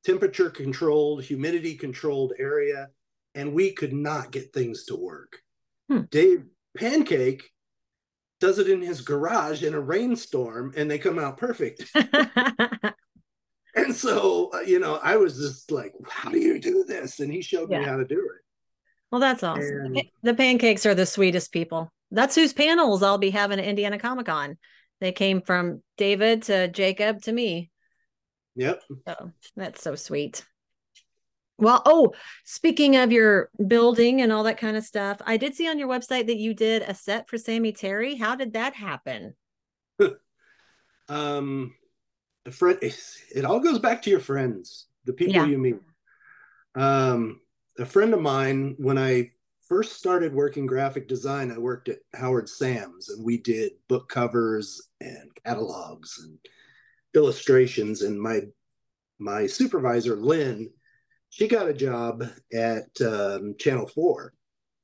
temperature 0.04 0.50
controlled, 0.50 1.24
humidity 1.24 1.74
controlled 1.74 2.32
area, 2.38 2.88
and 3.34 3.52
we 3.52 3.72
could 3.72 3.92
not 3.92 4.30
get 4.30 4.52
things 4.52 4.84
to 4.86 4.96
work. 4.96 5.38
Hmm. 5.90 6.02
Dave 6.10 6.44
Pancake 6.76 7.42
does 8.40 8.58
it 8.58 8.68
in 8.68 8.80
his 8.80 9.00
garage 9.00 9.62
in 9.64 9.74
a 9.74 9.80
rainstorm, 9.80 10.72
and 10.76 10.90
they 10.90 10.98
come 10.98 11.18
out 11.18 11.36
perfect. 11.36 11.84
and 13.74 13.94
so, 13.94 14.50
uh, 14.54 14.60
you 14.60 14.78
know, 14.78 15.00
I 15.02 15.16
was 15.16 15.36
just 15.36 15.72
like, 15.72 15.92
"How 16.08 16.30
do 16.30 16.38
you 16.38 16.60
do 16.60 16.84
this?" 16.86 17.20
And 17.20 17.32
he 17.32 17.42
showed 17.42 17.70
yeah. 17.70 17.80
me 17.80 17.84
how 17.84 17.96
to 17.96 18.04
do 18.04 18.20
it. 18.20 18.42
Well, 19.10 19.20
that's 19.20 19.42
awesome. 19.42 19.96
And, 19.96 20.02
the 20.22 20.34
pancakes 20.34 20.86
are 20.86 20.94
the 20.94 21.06
sweetest 21.06 21.52
people 21.52 21.90
that's 22.10 22.34
whose 22.34 22.52
panels 22.52 23.02
I'll 23.02 23.18
be 23.18 23.30
having 23.30 23.58
at 23.58 23.64
Indiana 23.64 23.98
Comic 23.98 24.26
Con. 24.26 24.56
They 25.00 25.12
came 25.12 25.42
from 25.42 25.82
David 25.96 26.44
to 26.44 26.68
Jacob 26.68 27.22
to 27.22 27.32
me. 27.32 27.70
Yep. 28.56 28.82
So 29.06 29.32
that's 29.56 29.82
so 29.82 29.94
sweet. 29.94 30.44
Well, 31.58 31.82
oh, 31.86 32.14
speaking 32.44 32.96
of 32.96 33.10
your 33.10 33.50
building 33.66 34.20
and 34.20 34.32
all 34.32 34.44
that 34.44 34.58
kind 34.58 34.76
of 34.76 34.84
stuff, 34.84 35.20
I 35.26 35.36
did 35.36 35.54
see 35.54 35.68
on 35.68 35.78
your 35.78 35.88
website 35.88 36.26
that 36.26 36.36
you 36.36 36.54
did 36.54 36.82
a 36.82 36.94
set 36.94 37.28
for 37.28 37.36
Sammy 37.36 37.72
Terry. 37.72 38.14
How 38.14 38.36
did 38.36 38.52
that 38.52 38.74
happen? 38.74 39.34
um, 41.08 41.74
the 42.44 42.52
friend 42.52 42.78
it 42.80 43.44
all 43.44 43.58
goes 43.58 43.80
back 43.80 44.02
to 44.02 44.10
your 44.10 44.20
friends, 44.20 44.86
the 45.04 45.12
people 45.12 45.34
yeah. 45.34 45.46
you 45.46 45.58
meet. 45.58 45.76
Um, 46.76 47.40
a 47.78 47.84
friend 47.84 48.14
of 48.14 48.20
mine, 48.20 48.76
when 48.78 48.96
I 48.98 49.32
first 49.68 49.96
started 49.96 50.34
working 50.34 50.66
graphic 50.66 51.08
design, 51.08 51.52
I 51.52 51.58
worked 51.58 51.88
at 51.88 51.98
Howard 52.14 52.48
Sams 52.48 53.10
and 53.10 53.24
we 53.24 53.38
did 53.38 53.72
book 53.88 54.08
covers 54.08 54.88
and 55.00 55.30
catalogs 55.44 56.18
and 56.22 56.38
illustrations. 57.14 58.02
And 58.02 58.20
my 58.20 58.42
my 59.18 59.46
supervisor, 59.46 60.16
Lynn, 60.16 60.70
she 61.30 61.48
got 61.48 61.68
a 61.68 61.74
job 61.74 62.24
at 62.52 62.88
um, 63.00 63.54
Channel 63.58 63.86
4. 63.86 64.32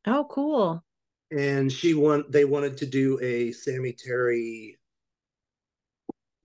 Oh, 0.06 0.26
cool. 0.30 0.84
And 1.30 1.72
she 1.72 1.94
want 1.94 2.30
they 2.30 2.44
wanted 2.44 2.76
to 2.78 2.86
do 2.86 3.18
a 3.22 3.52
Sammy 3.52 3.92
Terry 3.92 4.76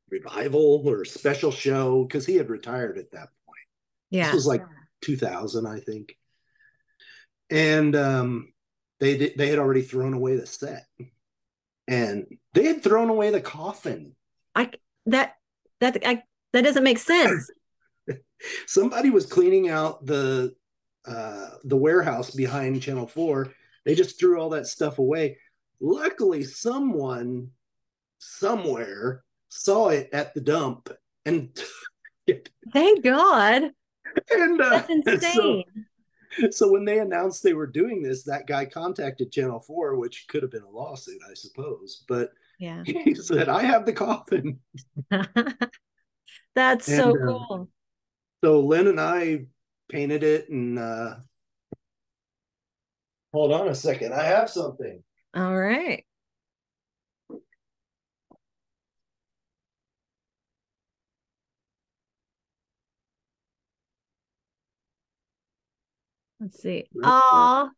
revival 0.09 0.81
or 0.85 1.05
special 1.05 1.51
show 1.51 2.03
because 2.05 2.25
he 2.25 2.35
had 2.35 2.49
retired 2.49 2.97
at 2.97 3.11
that 3.11 3.29
point. 3.45 3.67
Yeah. 4.09 4.25
This 4.25 4.33
was 4.33 4.47
like 4.47 4.63
2000, 5.01 5.67
I 5.67 5.79
think. 5.81 6.15
And 7.49 7.95
um, 7.95 8.53
they 8.99 9.33
they 9.35 9.47
had 9.47 9.59
already 9.59 9.81
thrown 9.81 10.13
away 10.13 10.35
the 10.35 10.45
set, 10.45 10.85
and 11.87 12.25
they 12.53 12.65
had 12.65 12.83
thrown 12.83 13.09
away 13.09 13.31
the 13.31 13.41
coffin. 13.41 14.15
I 14.55 14.71
that 15.07 15.35
that 15.79 15.97
I 16.05 16.23
that 16.53 16.63
doesn't 16.63 16.83
make 16.83 16.99
sense. 16.99 17.49
Somebody 18.67 19.09
was 19.09 19.25
cleaning 19.25 19.69
out 19.69 20.05
the 20.05 20.53
uh, 21.07 21.49
the 21.63 21.77
warehouse 21.77 22.31
behind 22.31 22.81
Channel 22.81 23.07
Four. 23.07 23.53
They 23.85 23.95
just 23.95 24.19
threw 24.19 24.39
all 24.39 24.49
that 24.49 24.67
stuff 24.67 24.99
away. 24.99 25.37
Luckily, 25.79 26.43
someone 26.43 27.49
somewhere 28.19 29.23
saw 29.47 29.89
it 29.89 30.09
at 30.13 30.33
the 30.33 30.41
dump 30.41 30.89
and 31.25 31.57
thank 32.73 33.03
God. 33.03 33.71
And 34.31 34.61
uh, 34.61 34.69
that's 34.69 34.89
insane. 34.89 35.63
So, 35.75 35.81
so 36.51 36.71
when 36.71 36.85
they 36.85 36.99
announced 36.99 37.43
they 37.43 37.53
were 37.53 37.67
doing 37.67 38.01
this, 38.01 38.23
that 38.23 38.47
guy 38.47 38.65
contacted 38.65 39.31
Channel 39.31 39.59
Four, 39.59 39.95
which 39.95 40.27
could 40.27 40.43
have 40.43 40.51
been 40.51 40.63
a 40.63 40.69
lawsuit, 40.69 41.19
I 41.29 41.33
suppose. 41.33 42.03
But 42.07 42.31
yeah, 42.59 42.83
he 42.85 43.15
said, 43.15 43.49
"I 43.49 43.63
have 43.63 43.85
the 43.85 43.93
coffin." 43.93 44.59
that's 46.55 46.87
and, 46.87 46.97
so 46.97 47.11
uh, 47.11 47.25
cool. 47.25 47.47
Uh, 47.51 47.65
so 48.45 48.59
Lynn 48.61 48.87
and 48.87 48.99
I 48.99 49.45
painted 49.89 50.23
it, 50.23 50.49
and 50.49 50.79
uh, 50.79 51.15
hold 53.33 53.51
on 53.51 53.67
a 53.67 53.75
second, 53.75 54.13
I 54.13 54.23
have 54.23 54.49
something. 54.49 55.03
All 55.35 55.57
right. 55.57 56.05
Let's 66.39 66.61
see. 66.61 66.85
Oh, 67.03 67.69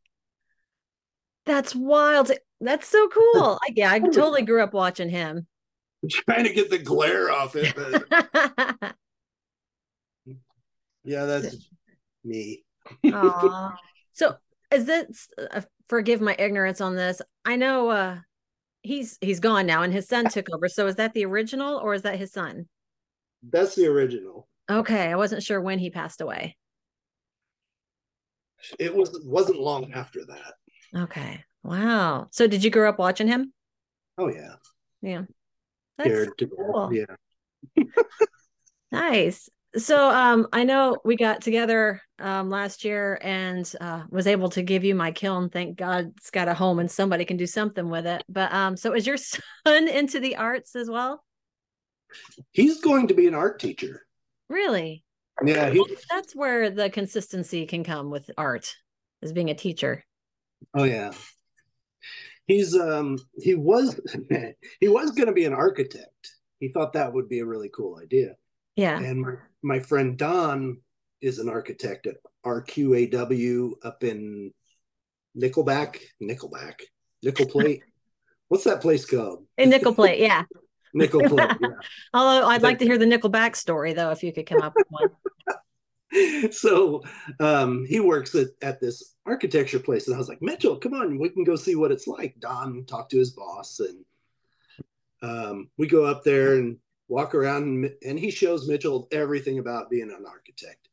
that's 1.46 1.76
wild. 1.76 2.32
That's 2.60 2.88
so 2.88 3.10
cool. 3.10 3.60
I, 3.64 3.72
yeah, 3.76 3.92
I 3.92 4.00
totally 4.00 4.44
grew 4.44 4.64
up 4.64 4.74
watching 4.74 5.10
him. 5.10 5.48
I'm 6.04 6.10
trying 6.12 6.44
to 6.44 6.54
get 6.54 6.70
the 6.70 6.78
glare 6.78 7.32
off 7.32 7.56
it. 7.56 7.74
But... 7.76 8.96
yeah, 11.04 11.26
that's 11.26 11.56
me. 12.24 12.64
Aww. 13.06 13.76
So 14.14 14.36
is 14.72 14.86
this 14.86 15.28
uh, 15.52 15.62
forgive 15.90 16.22
my 16.22 16.36
ignorance 16.38 16.82
on 16.82 16.96
this. 16.96 17.22
I 17.46 17.56
know 17.56 17.90
uh 17.90 18.18
he's 18.84 19.18
he's 19.22 19.40
gone 19.40 19.66
now 19.66 19.84
and 19.84 19.94
his 19.94 20.08
son 20.08 20.30
took 20.30 20.48
over. 20.54 20.68
So 20.68 20.88
is 20.88 20.96
that 20.96 21.14
the 21.14 21.26
original 21.26 21.78
or 21.78 21.94
is 21.94 22.04
that 22.04 22.20
his 22.20 22.32
son? 22.32 22.68
That's 23.50 23.76
the 23.76 23.88
original. 23.88 24.48
Okay, 24.70 25.08
I 25.08 25.16
wasn't 25.16 25.44
sure 25.44 25.60
when 25.60 25.80
he 25.80 25.90
passed 25.90 26.22
away 26.22 26.56
it 28.80 28.94
was 28.94 29.20
wasn't 29.26 29.60
long 29.60 29.92
after 29.94 30.26
that. 30.26 30.54
Okay. 31.04 31.44
Wow. 31.64 32.28
So 32.32 32.48
did 32.48 32.64
you 32.64 32.70
grow 32.70 32.90
up 32.90 33.00
watching 33.00 33.28
him? 33.28 33.54
Oh 34.18 34.30
yeah. 34.30 34.56
Yeah. 35.02 35.24
That's 35.98 36.30
cool. 36.40 36.92
Yeah. 36.94 37.86
nice. 38.92 39.50
So 39.78 40.10
um 40.10 40.48
I 40.52 40.64
know 40.64 40.98
we 41.06 41.16
got 41.16 41.42
together 41.42 42.02
um 42.20 42.50
last 42.50 42.84
year 42.84 43.20
and 43.22 43.72
uh 43.80 44.04
was 44.10 44.28
able 44.28 44.50
to 44.50 44.64
give 44.64 44.84
you 44.84 44.96
my 44.96 45.12
kiln. 45.12 45.50
Thank 45.50 45.78
God 45.78 46.14
it's 46.18 46.32
got 46.32 46.48
a 46.48 46.54
home 46.54 46.80
and 46.80 46.92
somebody 46.92 47.26
can 47.26 47.38
do 47.38 47.48
something 47.48 47.90
with 47.90 48.06
it. 48.06 48.24
But 48.28 48.52
um 48.54 48.76
so 48.76 48.94
is 48.94 49.08
your 49.08 49.18
son 49.66 49.88
into 49.88 50.20
the 50.20 50.38
arts 50.38 50.76
as 50.76 50.90
well? 50.90 51.24
He's 52.52 52.82
going 52.82 53.08
to 53.08 53.14
be 53.14 53.28
an 53.28 53.36
art 53.36 53.60
teacher. 53.60 54.06
Really? 54.50 55.04
Yeah, 55.44 55.70
he, 55.70 55.84
that's 56.10 56.36
where 56.36 56.70
the 56.70 56.90
consistency 56.90 57.66
can 57.66 57.84
come 57.84 58.10
with 58.10 58.30
art, 58.38 58.76
as 59.22 59.34
being 59.34 59.50
a 59.50 59.56
teacher. 59.56 60.04
Oh 60.76 60.84
yeah, 60.84 61.12
he's 62.48 62.76
um 62.76 63.18
he 63.40 63.56
was 63.56 64.00
he 64.80 64.88
was 64.88 65.12
going 65.12 65.28
to 65.28 65.34
be 65.34 65.46
an 65.46 65.54
architect. 65.54 66.32
He 66.60 66.70
thought 66.70 66.94
that 66.94 67.14
would 67.14 67.28
be 67.28 67.40
a 67.40 67.46
really 67.46 67.70
cool 67.70 68.00
idea. 68.02 68.36
Yeah, 68.76 69.00
and 69.00 69.22
my, 69.22 69.34
my 69.64 69.80
friend 69.80 70.18
Don 70.18 70.78
is 71.22 71.40
an 71.40 71.50
architect 71.50 72.08
at 72.08 72.18
RQAW 72.46 73.74
up 73.84 74.04
in 74.04 74.52
Nickelback, 75.38 75.98
Nickelback, 76.22 76.82
Nickel 77.24 77.46
Plate. 77.48 77.84
What's 78.48 78.66
that 78.66 78.82
place 78.82 79.06
called? 79.06 79.46
In 79.58 79.70
Nickel 79.70 79.96
Plate, 79.96 80.20
yeah. 80.20 80.44
Nickel 80.94 81.22
plate. 81.30 81.50
Yeah. 81.62 81.70
Although 82.14 82.48
I'd 82.48 82.62
like 82.62 82.80
to 82.80 82.86
hear 82.86 82.98
the 82.98 83.06
Nickelback 83.06 83.56
story 83.56 83.94
though, 83.94 84.12
if 84.12 84.24
you 84.24 84.34
could 84.34 84.46
come 84.46 84.62
up 84.62 84.74
with 84.76 84.88
one. 84.90 85.10
so 86.52 87.04
um, 87.40 87.86
he 87.88 88.00
works 88.00 88.36
at, 88.36 88.48
at 88.62 88.80
this 88.82 89.16
architecture 89.26 89.80
place, 89.80 90.08
and 90.08 90.16
I 90.16 90.20
was 90.20 90.30
like, 90.30 90.42
Mitchell, 90.42 90.78
come 90.78 90.94
on, 90.94 91.20
we 91.20 91.30
can 91.30 91.44
go 91.44 91.56
see 91.56 91.76
what 91.76 91.92
it's 91.92 92.08
like. 92.08 92.36
Don 92.40 92.86
talked 92.86 93.12
to 93.12 93.20
his 93.20 93.32
boss, 93.32 93.80
and 93.80 94.06
um, 95.22 95.70
we 95.78 95.88
go 95.88 96.06
up 96.06 96.24
there 96.24 96.56
and 96.56 96.78
walk 97.08 97.34
around, 97.36 97.64
and, 97.64 97.92
and 98.06 98.20
he 98.20 98.32
shows 98.32 98.68
Mitchell 98.68 99.08
everything 99.12 99.60
about 99.60 99.90
being 99.90 100.12
an 100.12 100.26
architect. 100.28 100.90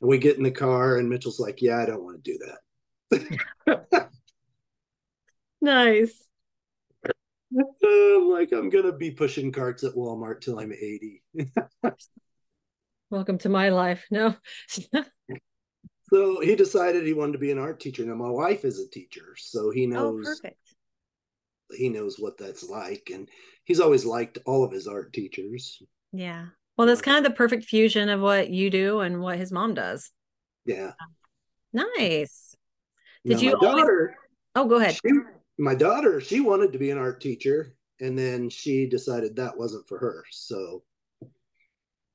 And 0.00 0.08
we 0.08 0.18
get 0.18 0.36
in 0.36 0.42
the 0.42 0.50
car, 0.50 0.98
and 0.98 1.08
Mitchell's 1.08 1.40
like, 1.40 1.62
"Yeah, 1.62 1.78
I 1.78 1.86
don't 1.86 2.04
want 2.04 2.22
to 2.22 2.32
do 2.32 2.38
that." 3.10 4.10
nice. 5.60 6.27
I'm 7.56 8.30
like, 8.30 8.52
I'm 8.52 8.68
gonna 8.68 8.92
be 8.92 9.10
pushing 9.10 9.52
carts 9.52 9.84
at 9.84 9.94
Walmart 9.94 10.40
till 10.40 10.58
I'm 10.58 10.72
80. 10.72 11.22
Welcome 13.10 13.38
to 13.38 13.48
my 13.48 13.70
life. 13.70 14.04
No. 14.10 14.34
so 16.10 16.40
he 16.40 16.54
decided 16.56 17.06
he 17.06 17.14
wanted 17.14 17.32
to 17.32 17.38
be 17.38 17.50
an 17.50 17.58
art 17.58 17.80
teacher. 17.80 18.04
Now 18.04 18.14
my 18.14 18.28
wife 18.28 18.64
is 18.64 18.80
a 18.80 18.90
teacher, 18.90 19.34
so 19.36 19.70
he 19.70 19.86
oh, 19.86 19.90
knows 19.90 20.26
oh, 20.26 20.30
perfect. 20.30 20.60
he 21.70 21.88
knows 21.88 22.16
what 22.18 22.36
that's 22.36 22.68
like. 22.68 23.10
And 23.12 23.28
he's 23.64 23.80
always 23.80 24.04
liked 24.04 24.38
all 24.44 24.62
of 24.62 24.72
his 24.72 24.86
art 24.86 25.12
teachers. 25.12 25.82
Yeah. 26.12 26.46
Well, 26.76 26.86
that's 26.86 27.02
kind 27.02 27.18
of 27.18 27.24
the 27.24 27.36
perfect 27.36 27.64
fusion 27.64 28.08
of 28.08 28.20
what 28.20 28.50
you 28.50 28.70
do 28.70 29.00
and 29.00 29.20
what 29.20 29.38
his 29.38 29.50
mom 29.50 29.74
does. 29.74 30.10
Yeah. 30.64 30.92
Nice. 31.72 32.54
Did 33.24 33.38
now, 33.38 33.42
you 33.42 33.50
daughter, 33.52 34.14
always... 34.54 34.66
Oh, 34.66 34.68
go 34.68 34.76
ahead. 34.76 34.94
She, 34.94 35.10
my 35.58 35.74
daughter, 35.74 36.20
she 36.20 36.40
wanted 36.40 36.72
to 36.72 36.78
be 36.78 36.90
an 36.90 36.98
art 36.98 37.20
teacher, 37.20 37.74
and 38.00 38.16
then 38.16 38.48
she 38.48 38.86
decided 38.86 39.36
that 39.36 39.58
wasn't 39.58 39.88
for 39.88 39.98
her. 39.98 40.24
So 40.30 40.84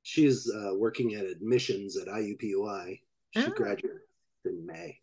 she's 0.02 0.50
uh, 0.50 0.74
working 0.74 1.14
at 1.14 1.26
admissions 1.26 1.96
at 1.96 2.08
IUPUI. 2.08 3.00
She 3.30 3.44
oh. 3.44 3.50
graduated 3.50 4.00
in 4.44 4.64
May. 4.64 4.98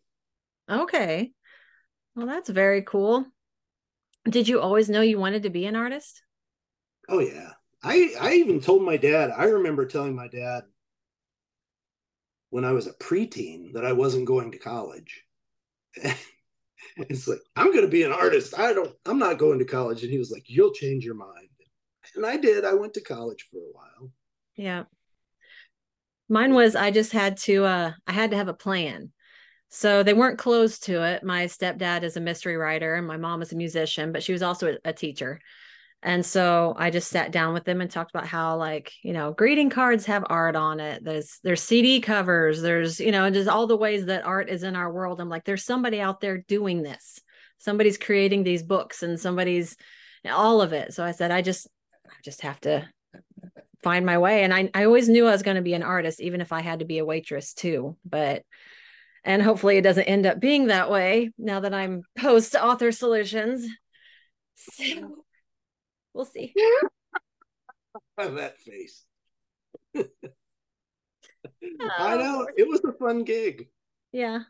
Okay. 0.70 1.32
Well, 2.14 2.26
that's 2.26 2.50
very 2.50 2.82
cool. 2.82 3.26
Did 4.28 4.48
you 4.48 4.60
always 4.60 4.88
know 4.88 5.00
you 5.00 5.18
wanted 5.18 5.44
to 5.44 5.50
be 5.50 5.66
an 5.66 5.76
artist? 5.76 6.22
Oh 7.08 7.18
yeah. 7.18 7.50
I 7.82 8.14
I 8.20 8.34
even 8.34 8.60
told 8.60 8.82
my 8.82 8.96
dad. 8.96 9.32
I 9.36 9.44
remember 9.44 9.86
telling 9.86 10.14
my 10.14 10.28
dad 10.28 10.62
when 12.50 12.64
I 12.64 12.72
was 12.72 12.86
a 12.86 12.92
preteen 12.92 13.72
that 13.72 13.84
I 13.84 13.92
wasn't 13.92 14.26
going 14.26 14.52
to 14.52 14.58
college. 14.58 15.24
it's 16.96 17.28
like 17.28 17.38
i'm 17.56 17.72
going 17.72 17.84
to 17.84 17.88
be 17.88 18.02
an 18.02 18.12
artist. 18.12 18.58
I 18.58 18.72
don't 18.72 18.92
i'm 19.06 19.18
not 19.18 19.38
going 19.38 19.58
to 19.58 19.64
college. 19.64 20.02
And 20.02 20.12
he 20.12 20.18
was 20.18 20.30
like 20.30 20.44
you'll 20.46 20.72
change 20.72 21.04
your 21.04 21.14
mind. 21.14 21.48
And 22.14 22.26
i 22.26 22.36
did. 22.36 22.64
I 22.64 22.74
went 22.74 22.94
to 22.94 23.00
college 23.00 23.46
for 23.50 23.58
a 23.58 23.72
while. 23.72 24.10
Yeah. 24.56 24.84
Mine 26.28 26.54
was 26.54 26.76
i 26.76 26.90
just 26.90 27.12
had 27.12 27.36
to 27.38 27.64
uh 27.64 27.92
i 28.06 28.12
had 28.12 28.30
to 28.30 28.36
have 28.36 28.48
a 28.48 28.54
plan. 28.54 29.12
So 29.68 30.02
they 30.02 30.12
weren't 30.12 30.38
closed 30.38 30.84
to 30.84 31.02
it. 31.02 31.24
My 31.24 31.46
stepdad 31.46 32.02
is 32.02 32.18
a 32.18 32.20
mystery 32.20 32.56
writer 32.56 32.94
and 32.94 33.06
my 33.06 33.16
mom 33.16 33.42
is 33.42 33.52
a 33.52 33.56
musician 33.56 34.12
but 34.12 34.22
she 34.22 34.32
was 34.32 34.42
also 34.42 34.72
a, 34.72 34.90
a 34.90 34.92
teacher 34.92 35.40
and 36.02 36.26
so 36.26 36.74
I 36.76 36.90
just 36.90 37.10
sat 37.10 37.30
down 37.30 37.54
with 37.54 37.64
them 37.64 37.80
and 37.80 37.90
talked 37.90 38.10
about 38.10 38.26
how 38.26 38.56
like, 38.56 38.92
you 39.02 39.12
know, 39.12 39.32
greeting 39.32 39.70
cards 39.70 40.06
have 40.06 40.24
art 40.28 40.56
on 40.56 40.80
it. 40.80 41.04
There's 41.04 41.38
there's 41.44 41.62
CD 41.62 42.00
covers, 42.00 42.60
there's, 42.60 42.98
you 42.98 43.12
know, 43.12 43.30
just 43.30 43.48
all 43.48 43.68
the 43.68 43.76
ways 43.76 44.06
that 44.06 44.26
art 44.26 44.50
is 44.50 44.64
in 44.64 44.74
our 44.74 44.92
world. 44.92 45.20
I'm 45.20 45.28
like, 45.28 45.44
there's 45.44 45.64
somebody 45.64 46.00
out 46.00 46.20
there 46.20 46.38
doing 46.38 46.82
this. 46.82 47.20
Somebody's 47.58 47.98
creating 47.98 48.42
these 48.42 48.64
books 48.64 49.04
and 49.04 49.18
somebody's 49.18 49.76
all 50.28 50.60
of 50.60 50.72
it. 50.72 50.92
So 50.92 51.04
I 51.04 51.12
said, 51.12 51.30
I 51.30 51.40
just 51.40 51.68
I 52.04 52.14
just 52.24 52.40
have 52.42 52.60
to 52.62 52.88
find 53.84 54.04
my 54.04 54.18
way. 54.18 54.42
And 54.42 54.52
I, 54.52 54.70
I 54.74 54.84
always 54.84 55.08
knew 55.08 55.26
I 55.26 55.32
was 55.32 55.42
going 55.42 55.56
to 55.56 55.62
be 55.62 55.74
an 55.74 55.82
artist, 55.82 56.20
even 56.20 56.40
if 56.40 56.52
I 56.52 56.62
had 56.62 56.80
to 56.80 56.84
be 56.84 56.98
a 56.98 57.04
waitress 57.04 57.54
too. 57.54 57.96
But, 58.04 58.42
and 59.24 59.40
hopefully 59.40 59.76
it 59.76 59.82
doesn't 59.82 60.04
end 60.04 60.26
up 60.26 60.40
being 60.40 60.66
that 60.66 60.90
way 60.90 61.30
now 61.38 61.60
that 61.60 61.74
I'm 61.74 62.02
post 62.18 62.56
author 62.56 62.90
solutions. 62.90 63.66
So 64.54 65.24
we'll 66.14 66.24
see. 66.24 66.54
that 68.16 68.60
face. 68.60 69.04
I 69.96 70.04
know 72.16 72.46
it 72.56 72.68
was 72.68 72.80
a 72.84 72.92
fun 72.92 73.24
gig. 73.24 73.68
Yeah. 74.12 74.40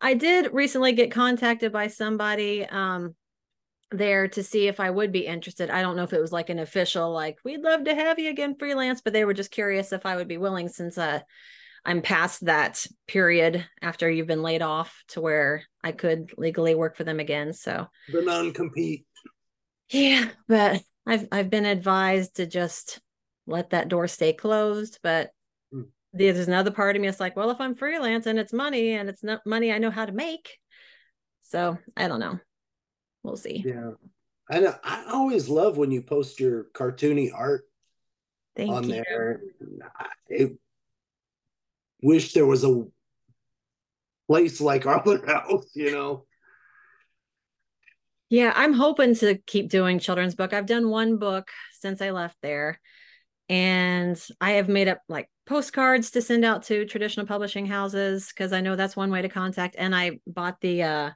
I 0.00 0.14
did 0.14 0.52
recently 0.52 0.92
get 0.92 1.10
contacted 1.10 1.72
by 1.72 1.88
somebody 1.88 2.64
um 2.66 3.14
there 3.92 4.28
to 4.28 4.42
see 4.42 4.68
if 4.68 4.80
I 4.80 4.90
would 4.90 5.12
be 5.12 5.26
interested. 5.26 5.70
I 5.70 5.82
don't 5.82 5.96
know 5.96 6.02
if 6.02 6.12
it 6.12 6.20
was 6.20 6.32
like 6.32 6.50
an 6.50 6.58
official, 6.58 7.12
like, 7.12 7.38
we'd 7.44 7.60
love 7.60 7.84
to 7.84 7.94
have 7.94 8.18
you 8.18 8.30
again 8.30 8.56
freelance, 8.58 9.00
but 9.00 9.12
they 9.12 9.24
were 9.24 9.34
just 9.34 9.50
curious 9.50 9.92
if 9.92 10.04
I 10.04 10.16
would 10.16 10.28
be 10.28 10.38
willing 10.38 10.68
since 10.68 10.98
uh, 10.98 11.20
I'm 11.84 12.02
past 12.02 12.46
that 12.46 12.84
period 13.06 13.64
after 13.80 14.10
you've 14.10 14.26
been 14.26 14.42
laid 14.42 14.60
off 14.60 15.04
to 15.08 15.20
where 15.20 15.62
I 15.84 15.92
could 15.92 16.32
legally 16.36 16.74
work 16.74 16.96
for 16.96 17.04
them 17.04 17.20
again. 17.20 17.52
So 17.52 17.86
the 18.12 18.22
non 18.22 18.52
compete. 18.52 19.06
Yeah, 19.90 20.28
but 20.48 20.82
I've 21.06 21.28
I've 21.30 21.50
been 21.50 21.66
advised 21.66 22.36
to 22.36 22.46
just 22.46 23.00
let 23.46 23.70
that 23.70 23.88
door 23.88 24.08
stay 24.08 24.32
closed. 24.32 24.98
But 25.02 25.30
hmm. 25.72 25.82
there's 26.12 26.48
another 26.48 26.70
part 26.70 26.96
of 26.96 27.02
me 27.02 27.08
that's 27.08 27.20
like, 27.20 27.36
well, 27.36 27.50
if 27.50 27.60
I'm 27.60 27.74
freelance 27.74 28.26
and 28.26 28.38
it's 28.38 28.52
money 28.52 28.92
and 28.92 29.08
it's 29.08 29.22
not 29.22 29.46
money 29.46 29.72
I 29.72 29.78
know 29.78 29.90
how 29.90 30.06
to 30.06 30.12
make. 30.12 30.58
So 31.42 31.78
I 31.96 32.08
don't 32.08 32.20
know 32.20 32.40
we'll 33.26 33.36
see. 33.36 33.62
Yeah. 33.66 33.90
I 34.48 34.60
know. 34.60 34.74
I 34.84 35.04
always 35.12 35.48
love 35.48 35.76
when 35.76 35.90
you 35.90 36.00
post 36.00 36.38
your 36.38 36.66
cartoony 36.72 37.30
art 37.34 37.64
Thank 38.56 38.70
on 38.70 38.84
you. 38.88 39.02
there. 39.08 39.40
I 40.30 40.50
wish 42.00 42.32
there 42.32 42.46
was 42.46 42.64
a 42.64 42.84
place 44.28 44.60
like 44.60 44.86
Arlen 44.86 45.26
House, 45.26 45.66
you 45.74 45.90
know. 45.90 46.24
Yeah, 48.28 48.52
I'm 48.54 48.72
hoping 48.72 49.14
to 49.16 49.36
keep 49.46 49.70
doing 49.70 49.98
children's 49.98 50.34
book. 50.34 50.52
I've 50.52 50.66
done 50.66 50.90
one 50.90 51.18
book 51.18 51.48
since 51.80 52.02
I 52.02 52.10
left 52.10 52.36
there. 52.42 52.80
And 53.48 54.20
I 54.40 54.52
have 54.52 54.68
made 54.68 54.88
up 54.88 55.00
like 55.08 55.30
postcards 55.46 56.10
to 56.12 56.22
send 56.22 56.44
out 56.44 56.64
to 56.64 56.84
traditional 56.84 57.26
publishing 57.26 57.66
houses 57.66 58.28
because 58.28 58.52
I 58.52 58.60
know 58.60 58.74
that's 58.74 58.96
one 58.96 59.12
way 59.12 59.22
to 59.22 59.28
contact. 59.28 59.76
And 59.78 59.94
I 59.94 60.18
bought 60.26 60.60
the 60.60 60.82
uh 60.82 61.10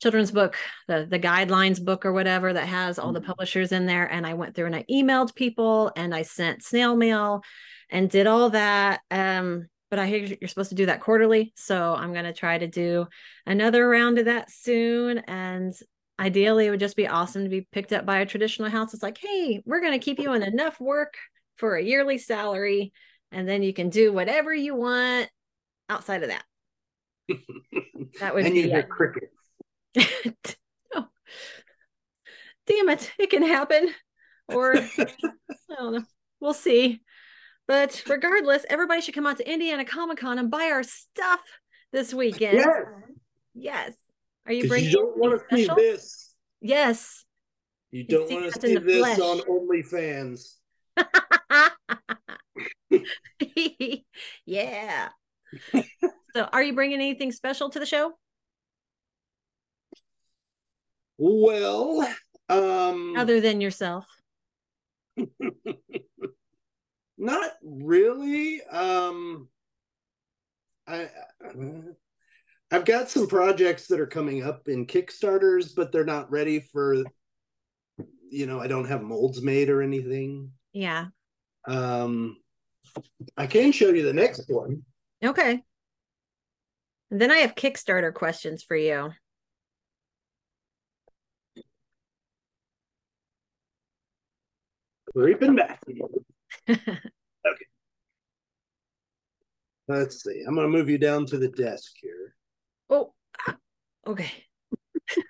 children's 0.00 0.30
book, 0.30 0.56
the 0.86 1.06
the 1.10 1.18
guidelines 1.18 1.84
book 1.84 2.06
or 2.06 2.12
whatever 2.12 2.52
that 2.52 2.68
has 2.68 3.00
all 3.00 3.12
the 3.12 3.18
mm-hmm. 3.18 3.26
publishers 3.26 3.72
in 3.72 3.86
there. 3.86 4.06
And 4.06 4.24
I 4.24 4.34
went 4.34 4.54
through 4.54 4.66
and 4.66 4.76
I 4.76 4.84
emailed 4.88 5.34
people 5.34 5.90
and 5.96 6.14
I 6.14 6.22
sent 6.22 6.62
snail 6.62 6.94
mail 6.94 7.42
and 7.90 8.08
did 8.08 8.28
all 8.28 8.50
that. 8.50 9.00
Um, 9.10 9.66
but 9.90 9.98
I 9.98 10.06
hear 10.06 10.36
you're 10.40 10.48
supposed 10.48 10.68
to 10.68 10.76
do 10.76 10.86
that 10.86 11.00
quarterly. 11.00 11.52
So 11.56 11.94
I'm 11.94 12.12
gonna 12.12 12.32
try 12.32 12.58
to 12.58 12.68
do 12.68 13.08
another 13.44 13.88
round 13.88 14.18
of 14.18 14.26
that 14.26 14.52
soon. 14.52 15.18
And 15.18 15.74
ideally 16.18 16.66
it 16.66 16.70
would 16.70 16.80
just 16.80 16.96
be 16.96 17.06
awesome 17.06 17.44
to 17.44 17.50
be 17.50 17.66
picked 17.72 17.92
up 17.92 18.04
by 18.04 18.18
a 18.18 18.26
traditional 18.26 18.70
house. 18.70 18.94
It's 18.94 19.02
like, 19.02 19.18
hey, 19.18 19.62
we're 19.64 19.80
gonna 19.80 19.98
keep 19.98 20.18
you 20.18 20.32
in 20.32 20.42
enough 20.42 20.80
work 20.80 21.14
for 21.56 21.76
a 21.76 21.82
yearly 21.82 22.18
salary, 22.18 22.92
and 23.32 23.48
then 23.48 23.62
you 23.62 23.72
can 23.72 23.90
do 23.90 24.12
whatever 24.12 24.54
you 24.54 24.74
want 24.74 25.28
outside 25.88 26.22
of 26.22 26.30
that. 26.30 26.44
That 28.20 28.34
would 28.34 28.46
and 28.46 28.54
be 28.54 28.62
you 28.62 28.68
hear 28.68 28.82
crickets. 28.82 29.36
oh. 30.94 31.06
Damn 32.66 32.88
it, 32.88 33.12
it 33.18 33.30
can 33.30 33.42
happen. 33.42 33.90
Or 34.48 34.76
I 34.98 35.06
don't 35.76 35.94
know. 35.94 36.04
We'll 36.40 36.54
see. 36.54 37.02
But 37.66 38.02
regardless, 38.08 38.64
everybody 38.70 39.02
should 39.02 39.14
come 39.14 39.26
out 39.26 39.36
to 39.36 39.50
Indiana 39.50 39.84
Comic 39.84 40.18
Con 40.18 40.38
and 40.38 40.50
buy 40.50 40.70
our 40.72 40.82
stuff 40.82 41.40
this 41.92 42.14
weekend. 42.14 42.58
Yes. 42.58 42.76
Yes. 43.54 43.92
Are 44.48 44.52
you 44.52 44.66
bringing? 44.66 44.90
You 44.90 44.96
don't 44.96 45.16
want 45.18 45.38
to 45.38 45.56
see 45.56 45.68
this. 45.76 46.34
Yes. 46.62 47.26
You 47.90 48.04
don't 48.04 48.30
want 48.30 48.52
to 48.52 48.60
see 48.60 48.76
this 48.76 48.98
flesh. 48.98 49.18
on 49.20 49.40
OnlyFans. 49.40 50.56
yeah. 54.46 55.08
so, 56.34 56.48
are 56.52 56.62
you 56.62 56.74
bringing 56.74 57.00
anything 57.00 57.30
special 57.30 57.70
to 57.70 57.78
the 57.78 57.86
show? 57.86 58.12
Well, 61.18 62.08
um 62.48 63.14
other 63.16 63.40
than 63.40 63.60
yourself. 63.60 64.06
not 67.18 67.50
really. 67.62 68.62
Um 68.62 69.48
I 70.86 71.10
I've 72.70 72.84
got 72.84 73.08
some 73.08 73.26
projects 73.26 73.86
that 73.88 74.00
are 74.00 74.06
coming 74.06 74.42
up 74.42 74.68
in 74.68 74.86
Kickstarters, 74.86 75.74
but 75.74 75.90
they're 75.90 76.04
not 76.04 76.30
ready 76.30 76.60
for 76.60 77.04
you 78.30 78.46
know, 78.46 78.60
I 78.60 78.66
don't 78.66 78.88
have 78.88 79.02
molds 79.02 79.40
made 79.40 79.70
or 79.70 79.82
anything. 79.82 80.52
Yeah. 80.72 81.06
Um 81.66 82.36
I 83.36 83.46
can 83.46 83.72
show 83.72 83.88
you 83.88 84.02
the 84.02 84.12
next 84.12 84.48
one. 84.48 84.82
Okay. 85.24 85.62
And 87.10 87.20
then 87.20 87.30
I 87.30 87.38
have 87.38 87.54
Kickstarter 87.54 88.12
questions 88.12 88.62
for 88.62 88.76
you. 88.76 89.12
creeping 95.18 95.56
back. 95.56 95.82
okay. 96.68 96.98
Let's 99.88 100.22
see. 100.22 100.44
I'm 100.46 100.54
going 100.54 100.70
to 100.70 100.76
move 100.76 100.88
you 100.88 100.98
down 100.98 101.26
to 101.26 101.38
the 101.38 101.48
desk 101.48 101.92
here. 102.00 102.34
Oh, 102.90 103.12
ah, 103.46 103.56
okay. 104.06 104.30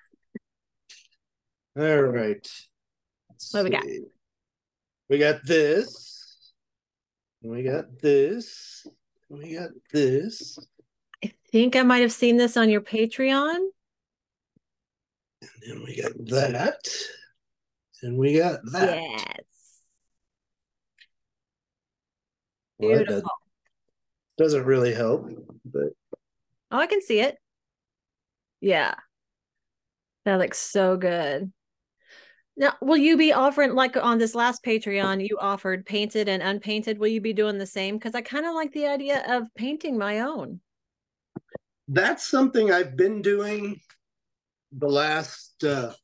All 1.77 2.01
right. 2.03 2.47
Let's 3.29 3.53
what 3.53 3.59
see. 3.59 3.63
we 3.63 3.69
got? 3.69 3.83
We 5.09 5.17
got 5.17 5.43
this. 5.45 6.51
We 7.41 7.63
got 7.63 7.99
this. 8.01 8.85
We 9.29 9.55
got 9.55 9.69
this. 9.91 10.59
I 11.23 11.31
think 11.51 11.75
I 11.75 11.83
might 11.83 12.01
have 12.01 12.11
seen 12.11 12.37
this 12.37 12.57
on 12.57 12.69
your 12.69 12.81
Patreon. 12.81 13.55
And 15.41 15.51
then 15.65 15.83
we 15.83 16.01
got 16.01 16.11
that. 16.27 16.87
And 18.01 18.17
we 18.17 18.37
got 18.37 18.59
that. 18.71 18.97
Yes. 18.97 19.43
Well, 22.77 23.03
doesn't, 23.03 23.25
doesn't 24.37 24.65
really 24.65 24.93
help, 24.93 25.29
but 25.65 25.89
oh, 26.71 26.77
I 26.77 26.87
can 26.87 27.01
see 27.01 27.19
it. 27.19 27.37
Yeah, 28.61 28.95
that 30.25 30.35
looks 30.35 30.57
so 30.57 30.97
good. 30.97 31.51
Now, 32.57 32.73
will 32.81 32.97
you 32.97 33.15
be 33.15 33.31
offering 33.31 33.73
like 33.73 33.95
on 33.95 34.17
this 34.17 34.35
last 34.35 34.63
Patreon? 34.65 35.25
You 35.25 35.37
offered 35.39 35.85
painted 35.85 36.27
and 36.27 36.43
unpainted. 36.43 36.99
Will 36.99 37.07
you 37.07 37.21
be 37.21 37.31
doing 37.31 37.57
the 37.57 37.65
same? 37.65 37.97
Because 37.97 38.15
I 38.15 38.21
kind 38.21 38.45
of 38.45 38.53
like 38.53 38.73
the 38.73 38.87
idea 38.87 39.23
of 39.29 39.47
painting 39.55 39.97
my 39.97 40.19
own. 40.19 40.59
That's 41.87 42.27
something 42.27 42.71
I've 42.71 42.97
been 42.97 43.21
doing 43.21 43.79
the 44.71 44.89
last. 44.89 45.63
uh 45.63 45.87
Does 45.87 45.95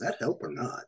that 0.00 0.16
help 0.18 0.42
or 0.42 0.50
not? 0.50 0.84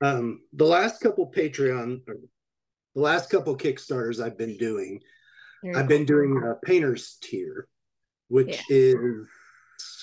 Um, 0.00 0.40
the 0.52 0.64
last 0.64 1.00
couple 1.00 1.30
Patreon, 1.30 2.00
or 2.08 2.16
the 2.94 3.00
last 3.00 3.30
couple 3.30 3.56
Kickstarters 3.56 4.20
I've 4.20 4.38
been 4.38 4.56
doing, 4.56 5.00
I've 5.76 5.88
been 5.88 6.06
doing 6.06 6.42
a 6.42 6.54
painter's 6.66 7.18
tier, 7.20 7.68
which 8.30 8.62
yeah. 8.70 8.76
is 8.76 9.28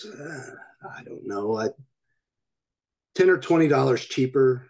uh, 0.06 0.52
I 0.96 1.04
don't 1.04 1.26
know, 1.26 1.48
like 1.48 1.72
ten 3.16 3.30
or 3.30 3.38
twenty 3.40 3.68
dollars 3.68 4.06
cheaper, 4.06 4.70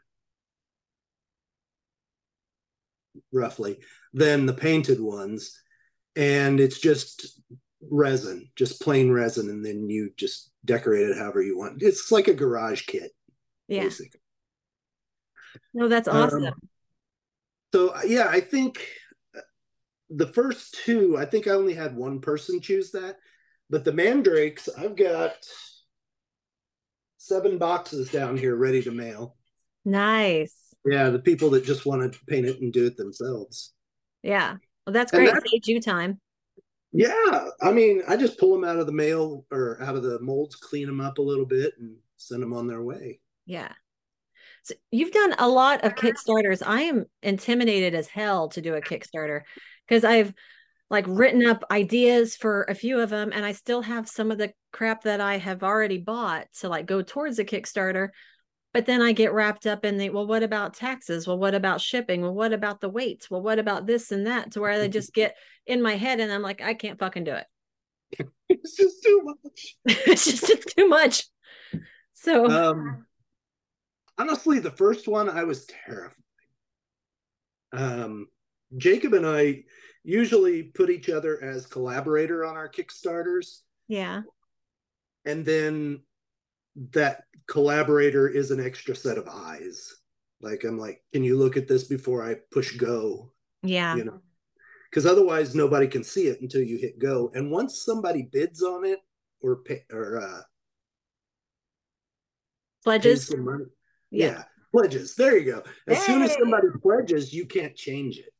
roughly, 3.33 3.79
than 4.13 4.45
the 4.45 4.53
painted 4.53 5.01
ones, 5.01 5.59
and 6.15 6.59
it's 6.59 6.79
just 6.79 7.41
resin, 7.81 8.49
just 8.55 8.81
plain 8.81 9.11
resin, 9.11 9.49
and 9.49 9.65
then 9.65 9.89
you 9.89 10.11
just 10.15 10.51
decorate 10.63 11.09
it 11.09 11.17
however 11.17 11.41
you 11.41 11.57
want. 11.57 11.81
It's 11.81 12.11
like 12.11 12.27
a 12.27 12.33
garage 12.33 12.85
kit, 12.85 13.11
yeah. 13.67 13.83
basically. 13.83 14.21
No, 15.73 15.87
that's 15.87 16.07
um, 16.07 16.15
awesome. 16.15 16.45
Um, 16.45 16.61
so 17.73 17.95
yeah, 18.05 18.27
I 18.29 18.39
think 18.39 18.87
the 20.09 20.27
first 20.27 20.79
two, 20.85 21.17
I 21.17 21.25
think 21.25 21.47
I 21.47 21.51
only 21.51 21.73
had 21.73 21.95
one 21.95 22.21
person 22.21 22.61
choose 22.61 22.91
that, 22.91 23.17
but 23.69 23.83
the 23.83 23.93
mandrakes, 23.93 24.69
I've 24.77 24.95
got 24.95 25.35
seven 27.17 27.57
boxes 27.57 28.09
down 28.11 28.37
here 28.37 28.55
ready 28.55 28.81
to 28.83 28.91
mail. 28.91 29.35
Nice. 29.85 30.73
Yeah, 30.85 31.09
the 31.09 31.19
people 31.19 31.49
that 31.51 31.65
just 31.65 31.85
want 31.85 32.13
to 32.13 32.19
paint 32.27 32.45
it 32.45 32.61
and 32.61 32.71
do 32.71 32.85
it 32.85 32.97
themselves. 32.97 33.73
Yeah. 34.23 34.55
Well, 34.85 34.93
that's 34.93 35.11
great. 35.11 35.33
That, 35.33 35.43
Saves 35.45 35.67
you 35.67 35.81
time. 35.81 36.19
Yeah. 36.93 37.49
I 37.61 37.71
mean, 37.71 38.01
I 38.07 38.15
just 38.15 38.39
pull 38.39 38.53
them 38.53 38.63
out 38.63 38.79
of 38.79 38.85
the 38.85 38.93
mail 38.93 39.45
or 39.51 39.81
out 39.81 39.95
of 39.95 40.03
the 40.03 40.19
molds, 40.21 40.55
clean 40.55 40.87
them 40.87 41.01
up 41.01 41.17
a 41.17 41.21
little 41.21 41.45
bit, 41.45 41.73
and 41.79 41.97
send 42.15 42.41
them 42.41 42.53
on 42.53 42.67
their 42.67 42.81
way. 42.81 43.19
Yeah. 43.45 43.71
So 44.63 44.75
you've 44.91 45.11
done 45.11 45.35
a 45.39 45.47
lot 45.47 45.83
of 45.85 45.95
Kickstarters. 45.95 46.61
I 46.65 46.83
am 46.83 47.05
intimidated 47.23 47.95
as 47.95 48.07
hell 48.07 48.49
to 48.49 48.61
do 48.61 48.75
a 48.75 48.81
Kickstarter 48.81 49.41
because 49.87 50.03
I've 50.03 50.33
like 50.89 51.05
written 51.07 51.45
up 51.45 51.63
ideas 51.69 52.35
for 52.35 52.63
a 52.63 52.75
few 52.75 52.99
of 52.99 53.09
them 53.09 53.31
and 53.33 53.45
I 53.45 53.51
still 53.51 53.81
have 53.81 54.07
some 54.07 54.31
of 54.31 54.37
the 54.37 54.53
crap 54.71 55.03
that 55.03 55.19
I 55.19 55.37
have 55.37 55.63
already 55.63 55.97
bought 55.97 56.47
to 56.59 56.69
like 56.69 56.85
go 56.85 57.01
towards 57.01 57.39
a 57.39 57.45
Kickstarter. 57.45 58.09
But 58.73 58.85
then 58.85 59.01
I 59.01 59.11
get 59.11 59.33
wrapped 59.33 59.65
up 59.65 59.85
in 59.85 59.97
the 59.97 60.09
well, 60.11 60.27
what 60.27 60.43
about 60.43 60.75
taxes? 60.75 61.25
Well, 61.25 61.37
what 61.37 61.55
about 61.55 61.81
shipping? 61.81 62.21
Well, 62.21 62.33
what 62.33 62.53
about 62.53 62.79
the 62.79 62.89
weights? 62.89 63.29
Well, 63.29 63.41
what 63.41 63.59
about 63.59 63.87
this 63.87 64.11
and 64.11 64.27
that? 64.27 64.51
To 64.51 64.61
where 64.61 64.71
I 64.71 64.87
just 64.87 65.13
get 65.13 65.35
in 65.65 65.81
my 65.81 65.95
head 65.95 66.19
and 66.19 66.31
I'm 66.31 66.41
like, 66.41 66.61
I 66.61 66.73
can't 66.73 66.99
fucking 66.99 67.23
do 67.23 67.33
it. 67.33 67.47
it's 68.49 68.75
just 68.75 69.03
too 69.03 69.21
much. 69.23 69.77
it's 69.85 70.25
just 70.25 70.49
it's 70.49 70.73
too 70.73 70.87
much. 70.87 71.23
So 72.13 72.49
um 72.49 73.05
honestly, 74.17 74.59
the 74.59 74.71
first 74.71 75.07
one 75.07 75.29
I 75.29 75.43
was 75.43 75.65
terrified. 75.65 76.13
Um 77.73 78.27
Jacob 78.77 79.13
and 79.13 79.25
I 79.25 79.63
usually 80.07 80.63
put 80.63 80.89
each 80.89 81.09
other 81.09 81.43
as 81.43 81.65
collaborator 81.65 82.45
on 82.45 82.55
our 82.55 82.69
Kickstarters. 82.69 83.59
Yeah. 83.89 84.21
And 85.25 85.45
then 85.45 86.01
that 86.93 87.23
collaborator 87.49 88.29
is 88.29 88.49
an 88.51 88.65
extra 88.65 88.95
set 88.95 89.17
of 89.17 89.27
eyes. 89.27 89.93
Like 90.39 90.63
I'm 90.63 90.79
like, 90.79 91.03
can 91.11 91.25
you 91.25 91.37
look 91.37 91.57
at 91.57 91.67
this 91.67 91.83
before 91.83 92.23
I 92.23 92.35
push 92.51 92.77
go? 92.77 93.33
Yeah. 93.63 93.97
You 93.97 94.05
know, 94.05 94.21
because 94.89 95.05
otherwise 95.05 95.55
nobody 95.55 95.87
can 95.87 96.05
see 96.05 96.27
it 96.27 96.39
until 96.39 96.61
you 96.61 96.77
hit 96.77 96.99
go. 96.99 97.29
And 97.33 97.51
once 97.51 97.83
somebody 97.83 98.29
bids 98.31 98.63
on 98.63 98.85
it 98.85 98.99
or 99.41 99.57
pay, 99.57 99.83
or 99.91 100.21
uh, 100.21 100.41
pledges, 102.85 103.29
yeah. 104.09 104.27
yeah. 104.27 104.43
pledges. 104.71 105.15
There 105.15 105.37
you 105.37 105.51
go. 105.51 105.63
As 105.85 105.97
hey. 105.97 106.13
soon 106.13 106.21
as 106.21 106.33
somebody 106.33 106.67
pledges, 106.81 107.33
you 107.33 107.45
can't 107.45 107.75
change 107.75 108.19
it. 108.19 108.31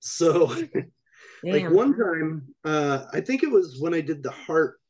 So, 0.00 0.46
like 1.44 1.70
one 1.70 1.96
time, 1.96 2.48
uh, 2.64 3.06
I 3.12 3.20
think 3.20 3.42
it 3.42 3.50
was 3.50 3.78
when 3.80 3.94
I 3.94 4.00
did 4.00 4.22
the 4.22 4.30
heart, 4.30 4.80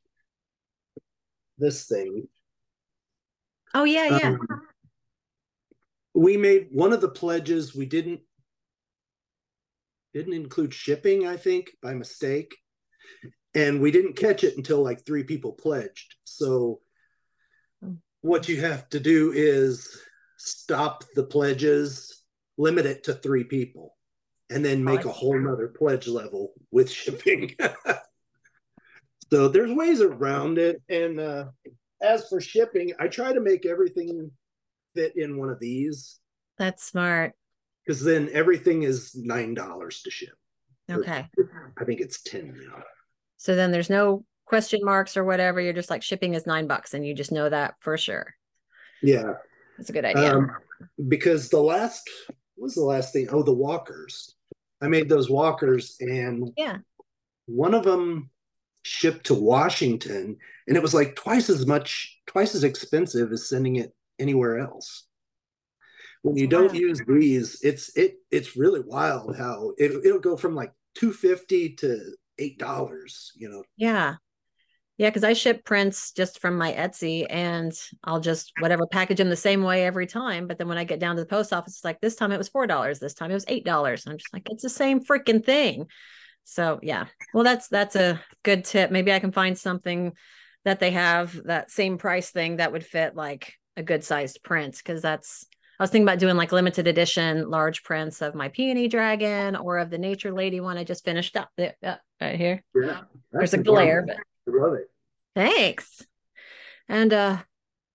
this 1.59 1.87
thing. 1.87 2.27
Oh 3.75 3.85
yeah, 3.85 4.07
yeah. 4.09 4.29
Um, 4.29 4.39
we 6.15 6.37
made 6.37 6.69
one 6.73 6.93
of 6.93 7.01
the 7.01 7.09
pledges. 7.09 7.75
We 7.75 7.87
didn't 7.87 8.21
didn't 10.13 10.33
include 10.33 10.75
shipping, 10.75 11.27
I 11.27 11.37
think, 11.37 11.71
by 11.83 11.95
mistake. 11.95 12.57
And 13.55 13.81
we 13.81 13.91
didn't 13.91 14.17
catch 14.17 14.45
it 14.45 14.57
until 14.57 14.83
like 14.83 15.05
three 15.05 15.25
people 15.25 15.53
pledged. 15.53 16.17
So 16.25 16.81
what 18.23 18.49
you 18.49 18.61
have 18.61 18.89
to 18.91 19.01
do 19.01 19.33
is 19.33 20.01
stop 20.37 21.05
the 21.15 21.25
pledges, 21.25 22.25
limit 22.59 22.87
it 22.87 23.05
to 23.05 23.15
three 23.15 23.45
people, 23.45 23.97
and 24.51 24.65
then 24.65 24.85
make 24.85 25.05
a 25.05 25.11
whole 25.11 25.39
nother 25.39 25.69
pledge 25.69 26.09
level 26.09 26.53
with 26.71 26.91
shipping. 26.91 27.55
so 29.33 29.49
there's 29.49 29.73
ways 29.73 30.01
around 30.01 30.59
it. 30.59 30.83
And 30.89 31.21
uh, 31.21 31.47
as 32.03 32.29
for 32.29 32.41
shipping, 32.41 32.93
I 32.99 33.09
try 33.09 33.33
to 33.33 33.41
make 33.41 33.65
everything 33.65 34.31
fit 34.95 35.17
in 35.17 35.39
one 35.39 35.51
of 35.51 35.61
these. 35.61 36.19
That's 36.59 36.85
smart 36.85 37.33
because 37.87 38.03
then 38.03 38.29
everything 38.33 38.83
is 38.83 39.15
nine 39.15 39.55
dollars 39.55 40.03
to 40.03 40.11
ship. 40.11 40.35
Okay. 40.91 41.29
I 41.79 41.85
think 41.85 42.01
it's 42.01 42.23
ten 42.23 42.55
now. 42.69 42.83
So 43.37 43.55
then 43.55 43.71
there's 43.71 43.89
no 43.89 44.25
question 44.45 44.81
marks 44.83 45.17
or 45.17 45.25
whatever. 45.25 45.61
You're 45.61 45.73
just 45.73 45.91
like 45.91 46.03
shipping 46.03 46.35
is 46.35 46.47
nine 46.47 46.67
bucks, 46.67 46.93
and 46.93 47.07
you 47.07 47.15
just 47.15 47.33
know 47.33 47.49
that 47.49 47.75
for 47.81 47.97
sure. 47.97 48.35
Yeah, 49.03 49.35
that's 49.79 49.91
a 49.91 49.93
good 49.93 50.05
idea. 50.05 50.37
Um, 50.37 50.51
because 51.09 51.49
the 51.49 51.61
last 51.61 52.09
what 52.57 52.67
was 52.67 52.75
the 52.75 52.85
last 52.85 53.13
thing? 53.13 53.29
Oh, 53.31 53.43
the 53.43 53.55
walkers. 53.55 54.35
I 54.83 54.89
made 54.89 55.09
those 55.09 55.31
walkers, 55.31 55.97
and 56.01 56.51
yeah, 56.57 56.79
one 57.47 57.75
of 57.75 57.85
them 57.85 58.31
shipped 58.83 59.27
to 59.27 59.35
Washington, 59.35 60.37
and 60.67 60.77
it 60.77 60.83
was 60.83 60.95
like 60.95 61.17
twice 61.17 61.51
as 61.51 61.67
much, 61.67 62.19
twice 62.27 62.55
as 62.55 62.65
expensive 62.65 63.33
as 63.33 63.49
sending 63.49 63.77
it 63.77 63.95
anywhere 64.19 64.59
else 64.59 65.05
when 66.23 66.37
you 66.37 66.47
don't 66.47 66.75
use 66.75 67.01
these, 67.07 67.61
it's 67.63 67.97
it 67.97 68.17
it's 68.31 68.57
really 68.57 68.81
wild 68.81 69.37
how 69.37 69.73
it 69.79 69.93
it'll 70.05 70.21
go 70.21 70.37
from 70.37 70.55
like 70.55 70.73
two 70.95 71.13
fifty 71.13 71.71
to 71.77 72.15
eight 72.39 72.59
dollars. 72.59 73.33
You 73.37 73.51
know. 73.51 73.65
Yeah. 73.77 74.17
Yeah, 75.01 75.09
because 75.09 75.25
I 75.25 75.33
ship 75.33 75.65
prints 75.65 76.13
just 76.13 76.41
from 76.41 76.59
my 76.59 76.75
Etsy 76.75 77.25
and 77.31 77.73
I'll 78.05 78.21
just 78.21 78.53
whatever 78.61 78.87
package 78.87 79.17
them 79.17 79.31
the 79.31 79.35
same 79.35 79.63
way 79.63 79.87
every 79.87 80.07
time. 80.07 80.47
But 80.47 80.59
then 80.59 80.69
when 80.69 80.77
I 80.77 80.85
get 80.85 81.01
down 81.01 81.17
to 81.17 81.23
the 81.23 81.27
post 81.27 81.55
office, 81.55 81.77
it's 81.77 81.85
like 81.87 82.03
this 82.03 82.17
time 82.17 82.33
it 82.33 82.37
was 82.37 82.51
four 82.51 82.67
dollars, 82.67 82.99
this 82.99 83.15
time 83.15 83.31
it 83.31 83.35
was 83.35 83.47
eight 83.49 83.65
dollars. 83.65 84.07
I'm 84.07 84.19
just 84.19 84.31
like, 84.35 84.43
it's 84.51 84.63
the 84.63 84.69
same 84.69 85.03
freaking 85.03 85.43
thing. 85.43 85.87
So 86.45 86.81
yeah. 86.83 87.07
Well, 87.33 87.45
that's 87.45 87.69
that's 87.69 87.97
a 87.97 88.21
good 88.43 88.67
tip. 88.67 88.91
Maybe 88.91 89.11
I 89.11 89.21
can 89.21 89.33
find 89.33 89.57
something 89.57 90.13
that 90.67 90.81
they 90.81 90.91
have 90.91 91.45
that 91.47 91.71
same 91.71 91.97
price 91.97 92.31
thing 92.31 92.57
that 92.57 92.73
would 92.73 92.85
fit 92.85 93.17
like 93.17 93.55
a 93.79 93.83
good 93.83 94.05
sized 94.05 94.43
print 94.43 94.77
because 94.77 95.01
that's 95.01 95.47
I 95.79 95.83
was 95.83 95.89
thinking 95.89 96.07
about 96.07 96.19
doing 96.19 96.37
like 96.37 96.53
limited 96.53 96.87
edition 96.87 97.49
large 97.49 97.85
prints 97.85 98.21
of 98.21 98.35
my 98.35 98.49
peony 98.49 98.87
dragon 98.87 99.57
or 99.57 99.79
of 99.79 99.89
the 99.89 99.97
nature 99.97 100.31
lady 100.31 100.61
one 100.61 100.77
I 100.77 100.85
just 100.85 101.07
finished 101.07 101.39
up 101.39 101.49
there, 101.57 101.75
uh, 101.83 101.95
right 102.21 102.37
here. 102.37 102.63
Yeah, 102.75 103.01
There's 103.33 103.55
a 103.55 103.59
glare, 103.63 104.05
but 104.07 104.19
love 104.47 104.75
it. 104.75 104.91
Thanks. 105.35 106.03
And 106.89 107.13
uh 107.13 107.39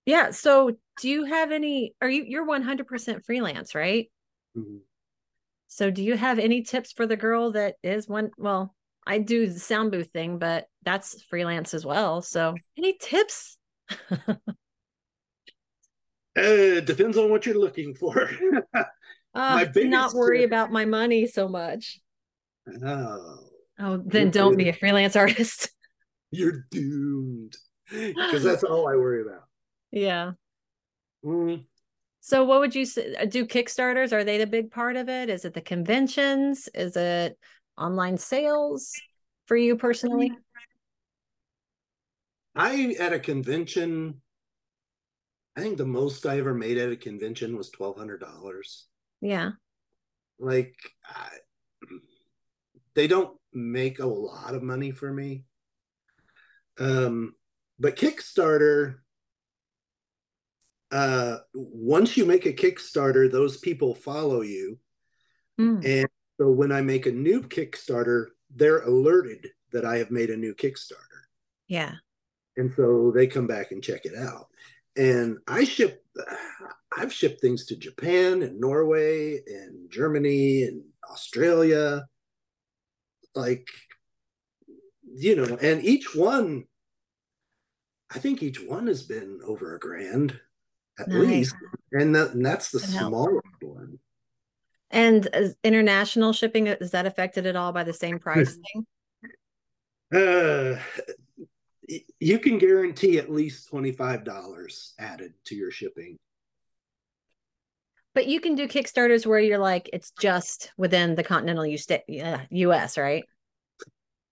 yeah, 0.04 0.30
so 0.30 0.76
do 1.00 1.08
you 1.08 1.24
have 1.24 1.52
any 1.52 1.94
are 2.00 2.08
you 2.08 2.24
you're 2.26 2.46
100% 2.46 3.24
freelance, 3.24 3.74
right? 3.74 4.10
Mm-hmm. 4.56 4.78
So 5.68 5.90
do 5.90 6.02
you 6.02 6.16
have 6.16 6.38
any 6.38 6.62
tips 6.62 6.92
for 6.92 7.06
the 7.06 7.16
girl 7.16 7.52
that 7.52 7.74
is 7.82 8.08
one 8.08 8.30
well, 8.38 8.74
I 9.06 9.18
do 9.18 9.46
the 9.46 9.58
sound 9.58 9.92
booth 9.92 10.10
thing, 10.12 10.38
but 10.38 10.66
that's 10.82 11.22
freelance 11.24 11.74
as 11.74 11.84
well. 11.84 12.22
So 12.22 12.54
any 12.76 12.96
tips? 13.00 13.58
Uh, 16.36 16.80
depends 16.80 17.16
on 17.16 17.30
what 17.30 17.46
you're 17.46 17.58
looking 17.58 17.94
for. 17.94 18.28
uh, 19.34 19.64
not 19.74 20.12
worry 20.12 20.44
about 20.44 20.70
my 20.70 20.84
money 20.84 21.26
so 21.26 21.48
much. 21.48 21.98
Oh. 22.84 23.38
Oh, 23.78 24.02
then 24.04 24.30
don't 24.30 24.56
be 24.56 24.68
a 24.68 24.72
freelance 24.72 25.16
artist. 25.16 25.70
You're 26.30 26.66
doomed. 26.70 27.56
Because 27.88 28.42
that's 28.42 28.64
all 28.64 28.88
I 28.88 28.96
worry 28.96 29.22
about. 29.22 29.44
Yeah. 29.92 30.32
Mm. 31.24 31.66
So, 32.20 32.44
what 32.44 32.58
would 32.58 32.74
you 32.74 32.84
say? 32.84 33.14
Uh, 33.14 33.26
do 33.26 33.46
Kickstarters? 33.46 34.12
Are 34.12 34.24
they 34.24 34.38
the 34.38 34.46
big 34.48 34.72
part 34.72 34.96
of 34.96 35.08
it? 35.08 35.30
Is 35.30 35.44
it 35.44 35.54
the 35.54 35.60
conventions? 35.60 36.68
Is 36.74 36.96
it 36.96 37.38
online 37.78 38.18
sales 38.18 38.92
for 39.46 39.56
you 39.56 39.76
personally? 39.76 40.32
I 42.56 42.96
at 42.98 43.12
a 43.12 43.20
convention 43.20 44.20
I 45.56 45.62
think 45.62 45.78
the 45.78 45.86
most 45.86 46.26
I 46.26 46.38
ever 46.38 46.52
made 46.52 46.76
at 46.76 46.92
a 46.92 46.96
convention 46.96 47.56
was 47.56 47.70
twelve 47.70 47.96
hundred 47.96 48.20
dollars. 48.20 48.86
Yeah. 49.22 49.52
Like, 50.38 50.76
I, 51.06 51.28
they 52.94 53.06
don't 53.06 53.34
make 53.54 53.98
a 53.98 54.06
lot 54.06 54.54
of 54.54 54.62
money 54.62 54.90
for 54.90 55.10
me. 55.10 55.44
Um, 56.78 57.34
but 57.78 57.96
Kickstarter, 57.96 58.96
uh, 60.92 61.38
once 61.54 62.16
you 62.16 62.24
make 62.24 62.46
a 62.46 62.52
Kickstarter, 62.52 63.30
those 63.30 63.58
people 63.58 63.94
follow 63.94 64.42
you, 64.42 64.78
mm. 65.60 65.84
and 65.84 66.08
so 66.38 66.50
when 66.50 66.72
I 66.72 66.82
make 66.82 67.06
a 67.06 67.12
new 67.12 67.42
Kickstarter, 67.42 68.26
they're 68.54 68.82
alerted 68.82 69.48
that 69.72 69.84
I 69.84 69.98
have 69.98 70.10
made 70.10 70.30
a 70.30 70.36
new 70.36 70.54
Kickstarter. 70.54 71.24
Yeah. 71.66 71.92
And 72.56 72.72
so 72.74 73.12
they 73.14 73.26
come 73.26 73.46
back 73.46 73.72
and 73.72 73.82
check 73.82 74.04
it 74.04 74.16
out 74.16 74.46
and 74.96 75.38
I 75.46 75.64
ship 75.64 76.02
I've 76.96 77.12
shipped 77.12 77.40
things 77.40 77.66
to 77.66 77.76
Japan 77.76 78.42
and 78.42 78.58
Norway 78.58 79.42
and 79.46 79.90
Germany 79.90 80.62
and 80.62 80.82
Australia 81.10 82.06
like 83.34 83.68
you 85.18 85.36
know 85.36 85.56
and 85.60 85.84
each 85.84 86.14
one 86.14 86.64
I 88.14 88.18
think 88.18 88.42
each 88.42 88.60
one 88.62 88.86
has 88.86 89.02
been 89.02 89.40
over 89.44 89.74
a 89.74 89.78
grand 89.78 90.38
at 90.98 91.08
nice. 91.08 91.20
least 91.20 91.56
and, 91.92 92.14
that, 92.14 92.32
and 92.32 92.44
that's 92.44 92.70
the 92.70 92.80
smallest 92.80 93.46
one 93.60 93.98
and 94.90 95.28
international 95.64 96.32
shipping 96.32 96.68
is 96.68 96.92
that 96.92 97.06
affected 97.06 97.46
at 97.46 97.56
all 97.56 97.72
by 97.72 97.84
the 97.84 97.92
same 97.92 98.18
price 98.20 98.56
thing 98.56 98.86
uh 100.14 100.80
you 102.20 102.38
can 102.38 102.58
guarantee 102.58 103.18
at 103.18 103.30
least 103.30 103.70
$25 103.70 104.92
added 104.98 105.32
to 105.44 105.54
your 105.54 105.70
shipping. 105.70 106.16
But 108.14 108.26
you 108.26 108.40
can 108.40 108.54
do 108.54 108.66
Kickstarters 108.66 109.26
where 109.26 109.38
you're 109.38 109.58
like, 109.58 109.90
it's 109.92 110.10
just 110.18 110.72
within 110.76 111.14
the 111.14 111.22
continental 111.22 111.66
US, 111.66 112.98
right? 112.98 113.24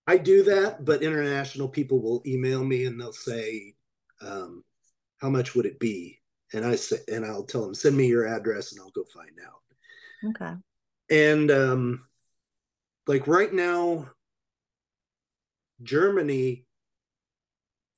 I 0.07 0.17
do 0.17 0.43
that, 0.43 0.85
but 0.85 1.01
international 1.01 1.67
people 1.67 2.01
will 2.01 2.21
email 2.25 2.63
me 2.63 2.85
and 2.85 2.99
they'll 2.99 3.11
say, 3.11 3.73
um, 4.21 4.63
how 5.19 5.29
much 5.29 5.55
would 5.55 5.65
it 5.65 5.79
be? 5.79 6.19
and 6.53 6.65
I 6.65 6.75
say, 6.75 6.97
and 7.11 7.25
I'll 7.25 7.43
tell 7.43 7.61
them 7.61 7.75
send 7.75 7.97
me 7.97 8.07
your 8.07 8.27
address, 8.27 8.71
and 8.71 8.81
I'll 8.81 8.91
go 8.91 9.03
find 9.13 9.37
out. 9.45 10.29
Okay. 10.29 10.53
And 11.09 11.51
um, 11.51 12.05
like 13.07 13.27
right 13.27 13.53
now, 13.53 14.09
Germany, 15.83 16.65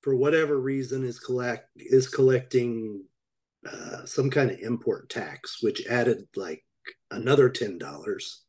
for 0.01 0.15
whatever 0.15 0.59
reason, 0.59 1.03
is 1.03 1.19
collect 1.19 1.69
is 1.75 2.07
collecting 2.07 3.03
uh, 3.69 4.05
some 4.05 4.29
kind 4.29 4.49
of 4.49 4.59
import 4.59 5.09
tax, 5.09 5.61
which 5.61 5.85
added 5.87 6.27
like 6.35 6.63
another 7.11 7.49
ten 7.49 7.77
dollars. 7.77 8.43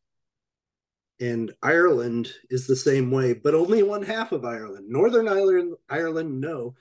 And 1.21 1.53
Ireland 1.63 2.33
is 2.49 2.67
the 2.67 2.77
same 2.77 3.11
way, 3.11 3.33
but 3.35 3.55
only 3.55 3.83
one 3.83 4.03
half 4.03 4.33
of 4.33 4.45
Ireland. 4.45 4.89
Northern 4.89 5.29
Ireland, 5.29 5.75
Ireland, 5.89 6.41
no. 6.41 6.75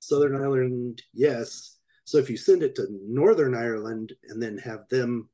Southern 0.00 0.34
Ireland, 0.34 1.02
yes. 1.12 1.78
So 2.04 2.18
if 2.18 2.30
you 2.30 2.36
send 2.36 2.62
it 2.62 2.74
to 2.76 2.86
Northern 2.90 3.54
Ireland 3.54 4.14
and 4.28 4.42
then 4.42 4.58
have 4.58 4.88
them 4.88 5.28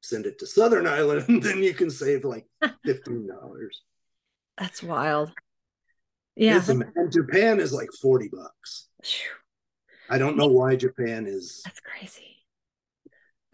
send 0.00 0.26
it 0.26 0.38
to 0.38 0.46
Southern 0.46 0.86
Ireland, 0.98 1.42
then 1.42 1.62
you 1.62 1.74
can 1.74 1.90
save 1.90 2.24
like 2.24 2.46
fifteen 2.84 3.26
dollars. 3.28 3.82
That's 4.58 4.82
wild. 4.82 5.32
Yeah. 6.36 6.62
and 6.68 7.12
Japan 7.12 7.60
is 7.60 7.72
like 7.72 7.88
40 8.02 8.28
bucks. 8.32 8.88
I 10.10 10.18
don't 10.18 10.36
know 10.36 10.48
why 10.48 10.76
Japan 10.76 11.26
is. 11.26 11.62
That's 11.64 11.80
crazy. 11.80 12.33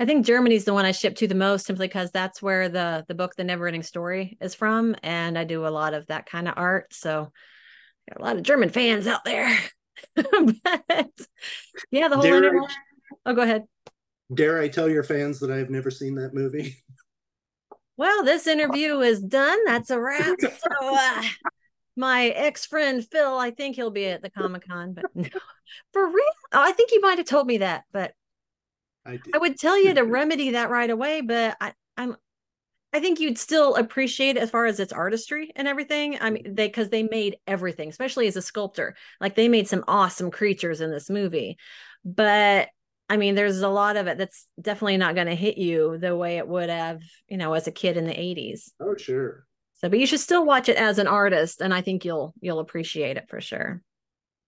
I 0.01 0.07
think 0.07 0.25
Germany's 0.25 0.65
the 0.65 0.73
one 0.73 0.87
I 0.87 0.93
ship 0.93 1.15
to 1.17 1.29
the 1.29 1.35
most 1.35 1.67
simply 1.67 1.87
because 1.87 2.11
that's 2.11 2.41
where 2.41 2.71
the 2.71 3.05
the 3.07 3.15
book 3.15 3.37
The 3.37 3.45
Never 3.45 3.67
Ending 3.67 3.83
Story 3.83 4.39
is 4.41 4.55
from. 4.55 4.97
And 5.03 5.39
I 5.39 5.45
do 5.45 5.67
a 5.67 5.69
lot 5.69 5.93
of 5.93 6.07
that 6.07 6.25
kind 6.25 6.49
of 6.49 6.55
art. 6.57 6.95
So 6.95 7.31
got 8.09 8.21
a 8.21 8.25
lot 8.25 8.37
of 8.37 8.43
German 8.43 8.71
fans 8.71 9.07
out 9.07 9.25
there. 9.27 9.57
but 10.15 11.11
yeah, 11.91 12.09
the 12.09 12.17
whole 12.17 12.23
dare 12.23 12.63
I, 12.63 12.67
Oh, 13.27 13.35
go 13.35 13.43
ahead. 13.43 13.65
Dare 14.33 14.59
I 14.59 14.69
tell 14.69 14.89
your 14.89 15.03
fans 15.03 15.39
that 15.41 15.51
I've 15.51 15.69
never 15.69 15.91
seen 15.91 16.15
that 16.17 16.35
movie? 16.35 16.77
Well, 17.97 18.25
this 18.25 18.47
interview 18.47 19.01
is 19.01 19.21
done. 19.21 19.59
That's 19.67 19.91
a 19.91 20.01
wrap. 20.01 20.41
So 20.41 20.49
uh, 20.81 21.23
my 21.99 22.29
ex 22.29 22.65
friend 22.65 23.07
Phil, 23.07 23.37
I 23.37 23.51
think 23.51 23.77
he'll 23.77 23.91
be 23.91 24.07
at 24.07 24.23
the 24.23 24.31
Comic 24.31 24.67
Con, 24.67 24.95
but 24.95 25.05
no, 25.15 25.29
for 25.93 26.07
real, 26.07 26.33
oh, 26.53 26.63
I 26.63 26.73
think 26.73 26.93
you 26.93 27.03
might 27.03 27.19
have 27.19 27.27
told 27.27 27.47
me 27.47 27.59
that, 27.59 27.85
but 27.93 28.15
I, 29.07 29.19
I 29.35 29.39
would 29.39 29.59
tell 29.59 29.83
you 29.83 29.95
to 29.95 30.05
remedy 30.05 30.51
that 30.51 30.71
right 30.71 30.91
away. 30.91 31.21
But 31.21 31.57
I, 31.61 31.73
I'm, 31.97 32.17
I 32.93 33.01
think 33.01 33.21
you'd 33.21 33.39
still 33.39 33.77
appreciate 33.77 34.37
it 34.37 34.43
as 34.43 34.51
far 34.51 34.67
as 34.67 34.81
its 34.81 34.93
artistry 34.93 35.53
and 35.57 35.69
everything. 35.69 36.19
I 36.21 36.31
mean, 36.31 36.55
they 36.55 36.67
because 36.67 36.91
they 36.91 37.05
made 37.05 37.37
everything, 37.47 37.89
especially 37.89 38.27
as 38.27 38.37
a 38.37 38.43
sculptor. 38.43 38.97
Like 39.21 39.35
they 39.35 39.49
made 39.49 39.69
some 39.69 39.85
awesome 39.87 40.31
creatures 40.31 40.81
in 40.81 40.91
this 40.91 41.09
movie, 41.09 41.57
but 42.05 42.69
I 43.09 43.17
mean, 43.17 43.35
there's 43.35 43.61
a 43.61 43.69
lot 43.69 43.97
of 43.97 44.07
it 44.07 44.19
that's 44.19 44.47
definitely 44.61 44.97
not 44.97 45.17
going 45.17 45.27
to 45.27 45.35
hit 45.35 45.59
you 45.59 45.99
the 45.99 46.17
way 46.17 46.39
it 46.39 46.47
would 46.47 46.71
have, 46.71 47.03
you 47.29 47.37
know, 47.37 47.55
as 47.55 47.67
a 47.67 47.73
kid 47.73 47.97
in 47.97 48.07
the 48.07 48.13
80s. 48.13 48.71
Oh, 48.81 48.95
sure. 48.97 49.47
So, 49.75 49.89
but 49.89 49.99
you 49.99 50.07
should 50.07 50.21
still 50.21 50.47
watch 50.47 50.69
it 50.69 50.77
as 50.77 50.99
an 50.99 51.09
artist, 51.09 51.61
and 51.61 51.75
I 51.75 51.81
think 51.81 52.05
you'll 52.05 52.35
you'll 52.41 52.61
appreciate 52.61 53.17
it 53.17 53.29
for 53.29 53.41
sure. 53.41 53.83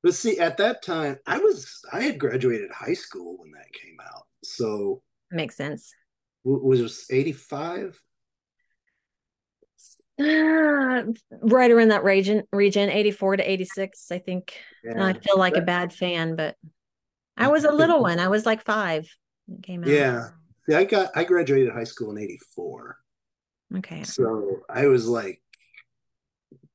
But 0.02 0.14
see, 0.14 0.38
at 0.38 0.58
that 0.58 0.82
time, 0.82 1.18
I 1.26 1.38
was 1.38 1.80
I 1.92 2.02
had 2.02 2.18
graduated 2.18 2.70
high 2.70 2.94
school 2.94 3.36
when 3.38 3.50
that 3.52 3.72
came 3.72 3.96
out, 4.00 4.26
so 4.42 5.02
makes 5.30 5.56
sense. 5.56 5.94
Was 6.44 6.80
it 6.80 7.14
eighty 7.14 7.32
five? 7.32 8.00
Uh, 10.20 11.04
right 11.42 11.70
around 11.70 11.88
that 11.88 12.04
region, 12.04 12.42
region 12.52 12.90
eighty 12.90 13.10
four 13.10 13.36
to 13.36 13.50
eighty 13.50 13.64
six, 13.64 14.10
I 14.10 14.18
think. 14.18 14.54
Yeah. 14.84 15.04
I 15.04 15.14
feel 15.14 15.38
like 15.38 15.56
a 15.56 15.62
bad 15.62 15.92
fan, 15.92 16.36
but 16.36 16.56
I 17.36 17.48
was 17.48 17.64
a 17.64 17.72
little 17.72 18.02
one. 18.02 18.18
I 18.18 18.28
was 18.28 18.44
like 18.44 18.64
five. 18.64 19.08
it 19.48 19.62
came 19.62 19.82
out. 19.82 19.88
Yeah, 19.88 20.28
see, 20.68 20.76
I 20.76 20.84
got 20.84 21.10
I 21.14 21.24
graduated 21.24 21.72
high 21.72 21.84
school 21.84 22.10
in 22.10 22.18
eighty 22.18 22.38
four. 22.54 22.98
Okay. 23.78 24.02
So 24.02 24.60
I 24.68 24.86
was 24.86 25.08
like, 25.08 25.40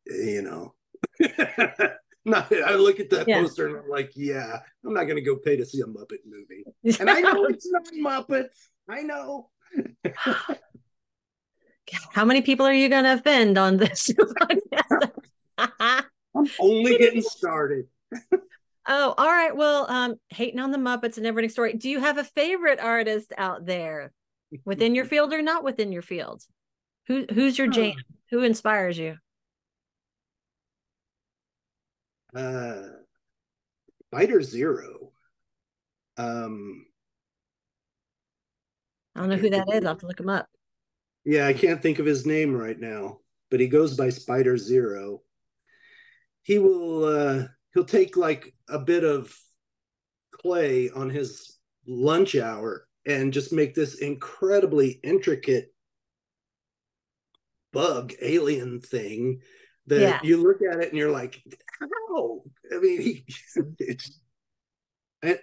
you 0.05 0.41
know, 0.41 0.73
I 2.33 2.75
look 2.75 2.99
at 2.99 3.09
that 3.11 3.27
yeah. 3.27 3.41
poster 3.41 3.67
and 3.67 3.77
I'm 3.77 3.89
like, 3.89 4.11
yeah, 4.15 4.59
I'm 4.85 4.93
not 4.93 5.05
going 5.05 5.15
to 5.15 5.21
go 5.21 5.37
pay 5.37 5.55
to 5.55 5.65
see 5.65 5.79
a 5.81 5.85
Muppet 5.85 6.19
movie. 6.25 6.65
And 6.99 7.09
I 7.09 7.21
know 7.21 7.45
it's 7.45 7.69
not 7.71 7.87
Muppet. 8.27 8.47
I 8.89 9.01
know. 9.01 9.49
How 12.11 12.25
many 12.25 12.41
people 12.41 12.65
are 12.65 12.73
you 12.73 12.89
going 12.89 13.05
to 13.05 13.13
offend 13.13 13.57
on 13.57 13.77
this? 13.77 14.11
I'm 15.57 16.03
only 16.59 16.97
getting 16.97 17.21
started. 17.21 17.85
oh, 18.87 19.13
all 19.17 19.27
right. 19.27 19.55
Well, 19.55 19.89
um, 19.89 20.15
hating 20.29 20.59
on 20.59 20.71
the 20.71 20.77
Muppets 20.77 21.15
and 21.15 21.25
everything 21.25 21.49
story. 21.49 21.73
Do 21.73 21.89
you 21.89 22.01
have 22.01 22.17
a 22.17 22.25
favorite 22.25 22.81
artist 22.81 23.31
out 23.37 23.65
there 23.65 24.11
within 24.65 24.95
your 24.95 25.05
field 25.05 25.31
or 25.31 25.41
not 25.41 25.63
within 25.63 25.93
your 25.93 26.01
field? 26.01 26.43
Who 27.07 27.25
who's 27.33 27.57
your 27.57 27.67
jam? 27.67 27.95
Who 28.31 28.43
inspires 28.43 28.97
you? 28.97 29.15
Uh 32.35 32.83
Spider 34.07 34.41
Zero. 34.41 35.11
Um 36.17 36.85
I 39.15 39.21
don't 39.21 39.29
know 39.29 39.37
who 39.37 39.49
that 39.49 39.67
is. 39.73 39.83
I'll 39.83 39.93
have 39.93 39.97
to 39.99 40.07
look 40.07 40.19
him 40.19 40.29
up. 40.29 40.47
Yeah, 41.25 41.47
I 41.47 41.53
can't 41.53 41.81
think 41.81 41.99
of 41.99 42.05
his 42.05 42.25
name 42.25 42.55
right 42.55 42.79
now, 42.79 43.19
but 43.49 43.59
he 43.59 43.67
goes 43.67 43.97
by 43.97 44.09
Spider 44.09 44.57
Zero. 44.57 45.21
He 46.43 46.59
will 46.59 47.03
uh 47.05 47.47
he'll 47.73 47.85
take 47.85 48.15
like 48.15 48.53
a 48.69 48.79
bit 48.79 49.03
of 49.03 49.35
clay 50.31 50.89
on 50.89 51.09
his 51.09 51.57
lunch 51.87 52.35
hour 52.35 52.87
and 53.05 53.33
just 53.33 53.51
make 53.53 53.73
this 53.73 53.95
incredibly 53.95 54.99
intricate 55.03 55.73
bug 57.73 58.13
alien 58.21 58.79
thing 58.81 59.41
that 59.87 59.99
yeah. 59.99 60.19
you 60.23 60.37
look 60.37 60.61
at 60.61 60.79
it 60.81 60.89
and 60.89 60.97
you're 60.97 61.11
like, 61.11 61.41
how? 61.79 62.41
I 62.73 62.79
mean, 62.79 63.01
he, 63.01 63.25
it's, 63.79 64.19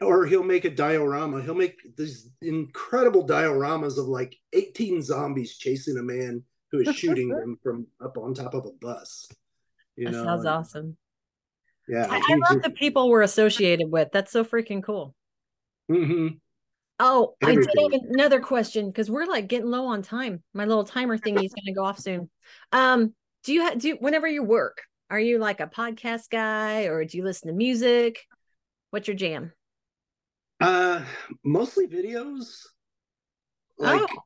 or 0.01 0.27
he'll 0.27 0.45
make 0.45 0.65
a 0.65 0.71
diorama. 0.71 1.43
He'll 1.43 1.55
make 1.55 1.97
these 1.97 2.31
incredible 2.43 3.27
dioramas 3.27 3.99
of 3.99 4.07
like 4.07 4.37
18 4.53 5.03
zombies 5.03 5.57
chasing 5.57 5.99
a 5.99 6.03
man 6.03 6.43
who 6.71 6.81
is 6.81 6.95
shooting 6.95 7.29
them 7.41 7.59
from 7.63 7.87
up 8.03 8.17
on 8.17 8.35
top 8.35 8.55
of 8.55 8.67
a 8.67 8.73
bus. 8.81 9.27
You 9.97 10.07
that 10.07 10.13
know, 10.13 10.25
sounds 10.25 10.45
and, 10.45 10.49
awesome. 10.49 10.97
Yeah, 11.89 12.07
I, 12.09 12.17
I 12.17 12.51
love 12.51 12.63
the 12.63 12.71
people 12.71 13.11
we're 13.11 13.23
associated 13.23 13.91
with. 13.91 14.09
That's 14.13 14.33
so 14.33 14.45
freaking 14.45 14.83
cool. 14.83 15.15
Mm-hmm. 15.91 16.37
Oh, 17.01 17.35
Everything. 17.43 17.69
I 17.69 17.89
did 17.89 17.93
have 17.93 18.11
another 18.11 18.41
question 18.41 18.87
because 18.87 19.11
we're 19.11 19.27
like 19.27 19.49
getting 19.49 19.71
low 19.71 19.87
on 19.87 20.03
time. 20.03 20.43
My 20.55 20.65
little 20.65 20.85
timer 20.85 21.19
thingy 21.19 21.45
is 21.45 21.53
going 21.53 21.67
to 21.67 21.73
go 21.73 21.85
off 21.85 21.99
soon. 21.99 22.31
Um, 22.73 23.15
do 23.45 23.53
you 23.53 23.63
have 23.63 23.79
do 23.79 23.89
you, 23.89 23.97
whenever 24.01 24.27
you 24.27 24.43
work? 24.43 24.83
Are 25.11 25.21
you 25.21 25.39
like 25.39 25.61
a 25.61 25.67
podcast 25.67 26.31
guy 26.31 26.85
or 26.85 27.05
do 27.05 27.19
you 27.19 27.25
listen 27.25 27.49
to 27.49 27.55
music? 27.55 28.21
What's 28.91 29.07
your 29.07 29.17
jam? 29.17 29.53
Uh, 30.61 31.03
mostly 31.45 31.87
videos. 31.87 32.63
Like, 33.79 34.01
oh. 34.01 34.23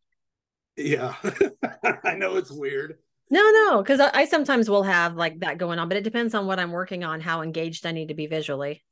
yeah, 0.76 1.14
I 2.04 2.14
know 2.14 2.36
it's 2.36 2.50
weird. 2.50 2.98
No, 3.30 3.50
no, 3.50 3.82
because 3.82 4.00
I, 4.00 4.10
I 4.14 4.24
sometimes 4.24 4.70
will 4.70 4.84
have 4.84 5.16
like 5.16 5.40
that 5.40 5.58
going 5.58 5.78
on, 5.78 5.88
but 5.88 5.98
it 5.98 6.04
depends 6.04 6.34
on 6.34 6.46
what 6.46 6.60
I'm 6.60 6.70
working 6.70 7.02
on, 7.02 7.20
how 7.20 7.42
engaged 7.42 7.86
I 7.86 7.92
need 7.92 8.08
to 8.08 8.14
be 8.14 8.26
visually. 8.26 8.84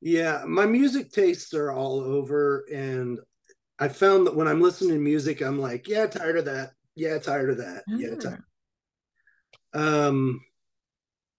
Yeah, 0.00 0.44
my 0.46 0.66
music 0.66 1.10
tastes 1.10 1.54
are 1.54 1.72
all 1.72 2.00
over, 2.00 2.64
and 2.72 3.18
I 3.78 3.88
found 3.88 4.26
that 4.26 4.36
when 4.36 4.48
I'm 4.48 4.60
listening 4.60 4.94
to 4.94 4.98
music, 4.98 5.42
I'm 5.42 5.58
like, 5.58 5.88
yeah, 5.88 6.06
tired 6.06 6.38
of 6.38 6.44
that. 6.46 6.70
Yeah, 6.94 7.18
tired 7.18 7.50
of 7.50 7.58
that. 7.58 7.84
Yeah, 7.88 8.14
ah. 8.14 8.20
tired. 8.20 8.44
Um, 9.74 10.40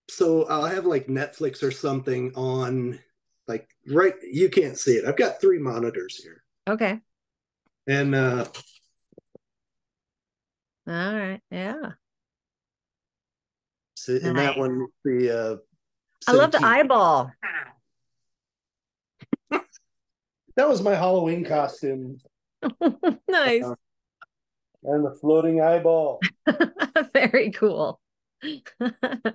so 0.10 0.46
I'll 0.48 0.66
have 0.66 0.86
like 0.86 1.08
Netflix 1.08 1.64
or 1.64 1.72
something 1.72 2.34
on, 2.36 3.00
like 3.48 3.68
right. 3.88 4.14
You 4.24 4.50
can't 4.50 4.78
see 4.78 4.94
it. 4.94 5.06
I've 5.06 5.18
got 5.18 5.42
three 5.42 5.60
monitors 5.60 6.16
here. 6.16 6.44
Okay. 6.68 7.00
And 7.88 8.16
uh. 8.16 8.46
All 10.88 11.16
right. 11.16 11.42
Yeah. 11.52 11.92
So 13.96 14.14
in 14.14 14.34
nice. 14.34 14.48
that 14.48 14.58
one, 14.58 14.88
the 15.04 15.32
uh. 15.32 15.56
I 16.28 16.32
love 16.34 16.52
the 16.52 16.64
eyeball. 16.64 17.32
that 19.52 20.68
was 20.68 20.82
my 20.82 20.96
Halloween 20.96 21.46
costume. 21.46 22.20
nice. 23.30 23.64
Uh, 23.64 23.76
and 24.84 25.06
the 25.06 25.16
floating 25.20 25.62
eyeball. 25.62 26.20
Very 27.14 27.52
cool. 27.52 28.00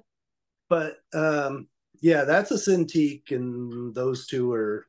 but 0.68 0.96
um 1.14 1.66
yeah, 2.02 2.24
that's 2.24 2.50
a 2.50 2.54
Cintiq, 2.54 3.30
and 3.30 3.94
those 3.94 4.26
two 4.26 4.52
are 4.52 4.86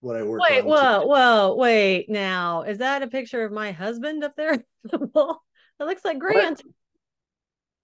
what 0.00 0.16
I 0.16 0.22
work 0.22 0.40
wait, 0.48 0.64
whoa, 0.64 1.04
whoa, 1.04 1.54
wait. 1.56 2.08
Now, 2.08 2.62
is 2.62 2.78
that 2.78 3.02
a 3.02 3.08
picture 3.08 3.44
of 3.44 3.52
my 3.52 3.72
husband 3.72 4.22
up 4.22 4.36
there? 4.36 4.54
it 4.84 5.44
looks 5.80 6.04
like 6.04 6.20
Grant. 6.20 6.62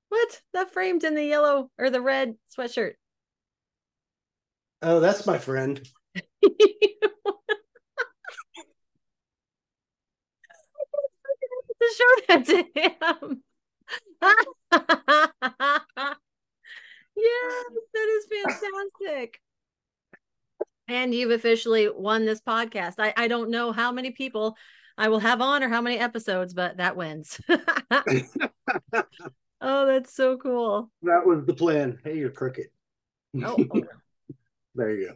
What? 0.09 0.21
what? 0.21 0.41
That 0.55 0.73
framed 0.73 1.03
in 1.03 1.17
the 1.17 1.25
yellow 1.25 1.71
or 1.79 1.91
the 1.91 2.01
red 2.01 2.37
sweatshirt. 2.57 2.93
Oh, 4.81 5.01
that's 5.01 5.27
my 5.27 5.39
friend. 5.39 5.85
to 6.43 6.51
show 11.97 12.15
that 12.29 12.45
to 12.47 12.65
him. 12.75 13.43
yes, 14.23 14.45
that 17.95 18.09
is 18.09 18.27
fantastic. 18.31 19.41
And 20.89 21.15
you've 21.15 21.31
officially 21.31 21.89
won 21.89 22.25
this 22.25 22.41
podcast. 22.41 22.95
I, 22.99 23.13
I 23.17 23.29
don't 23.29 23.51
know 23.51 23.73
how 23.73 23.93
many 23.93 24.11
people 24.11 24.57
I 24.97 25.09
will 25.09 25.21
have 25.21 25.41
on 25.41 25.63
or 25.63 25.69
how 25.69 25.83
many 25.83 25.99
episodes, 25.99 26.55
but 26.55 26.79
that 26.79 26.97
wins. 26.97 27.41
oh, 29.61 29.87
that's 29.87 30.15
so 30.15 30.37
cool. 30.39 30.91
That 31.03 31.25
was 31.25 31.45
the 31.47 31.55
plan. 31.55 31.99
Hey, 32.03 32.19
you're 32.19 32.31
crooked. 32.31 32.67
Oh, 33.45 33.55
okay. 33.55 33.83
there 34.75 34.91
you 34.91 35.09
go. 35.09 35.15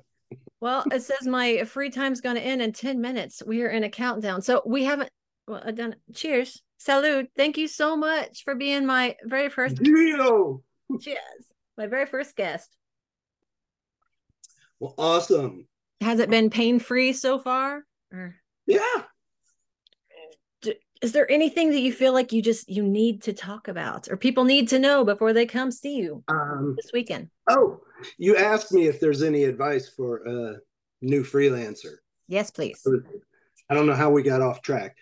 Well, 0.60 0.84
it 0.92 1.02
says 1.02 1.26
my 1.26 1.64
free 1.64 1.90
time's 1.90 2.20
going 2.20 2.36
to 2.36 2.42
end 2.42 2.62
in 2.62 2.72
10 2.72 3.00
minutes. 3.00 3.42
We 3.44 3.62
are 3.62 3.68
in 3.68 3.82
a 3.82 3.90
countdown. 3.90 4.42
So 4.42 4.62
we 4.64 4.84
haven't 4.84 5.10
well, 5.48 5.62
uh, 5.64 5.72
done. 5.72 5.96
Cheers. 6.14 6.62
Salud. 6.86 7.28
Thank 7.36 7.58
you 7.58 7.68
so 7.68 7.96
much 7.96 8.44
for 8.44 8.54
being 8.54 8.86
my 8.86 9.16
very 9.24 9.48
first. 9.48 9.76
Gio. 9.76 10.62
Cheers. 11.00 11.20
My 11.78 11.86
very 11.86 12.06
first 12.06 12.36
guest. 12.36 12.68
Well, 14.80 14.94
awesome. 14.98 15.68
Has 16.00 16.18
it 16.18 16.28
been 16.28 16.50
pain 16.50 16.78
free 16.80 17.12
so 17.12 17.38
far? 17.38 17.84
Or 18.12 18.34
yeah. 18.66 19.02
Is 21.00 21.10
there 21.10 21.28
anything 21.30 21.70
that 21.70 21.80
you 21.80 21.92
feel 21.92 22.12
like 22.12 22.32
you 22.32 22.40
just 22.40 22.68
you 22.68 22.84
need 22.84 23.22
to 23.22 23.32
talk 23.32 23.66
about 23.66 24.08
or 24.08 24.16
people 24.16 24.44
need 24.44 24.68
to 24.68 24.78
know 24.78 25.04
before 25.04 25.32
they 25.32 25.46
come 25.46 25.72
see 25.72 25.96
you 25.96 26.22
um, 26.28 26.74
this 26.76 26.92
weekend? 26.92 27.28
Oh, 27.48 27.80
you 28.18 28.36
asked 28.36 28.72
me 28.72 28.86
if 28.86 29.00
there's 29.00 29.22
any 29.22 29.44
advice 29.44 29.88
for 29.88 30.18
a 30.24 30.56
new 31.00 31.24
freelancer. 31.24 31.94
Yes, 32.28 32.52
please. 32.52 32.86
I 33.68 33.74
don't 33.74 33.86
know 33.86 33.94
how 33.94 34.10
we 34.10 34.22
got 34.22 34.42
off 34.42 34.62
track. 34.62 34.96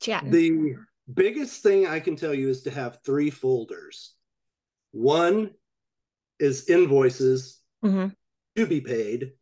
Chat. 0.00 0.24
The 0.30 0.76
biggest 1.12 1.62
thing 1.62 1.86
I 1.86 2.00
can 2.00 2.16
tell 2.16 2.34
you 2.34 2.48
is 2.48 2.62
to 2.62 2.70
have 2.70 2.98
three 3.04 3.30
folders. 3.30 4.14
One 4.92 5.50
is 6.38 6.68
invoices 6.68 7.60
mm-hmm. 7.84 8.08
to 8.56 8.66
be 8.66 8.80
paid. 8.80 9.32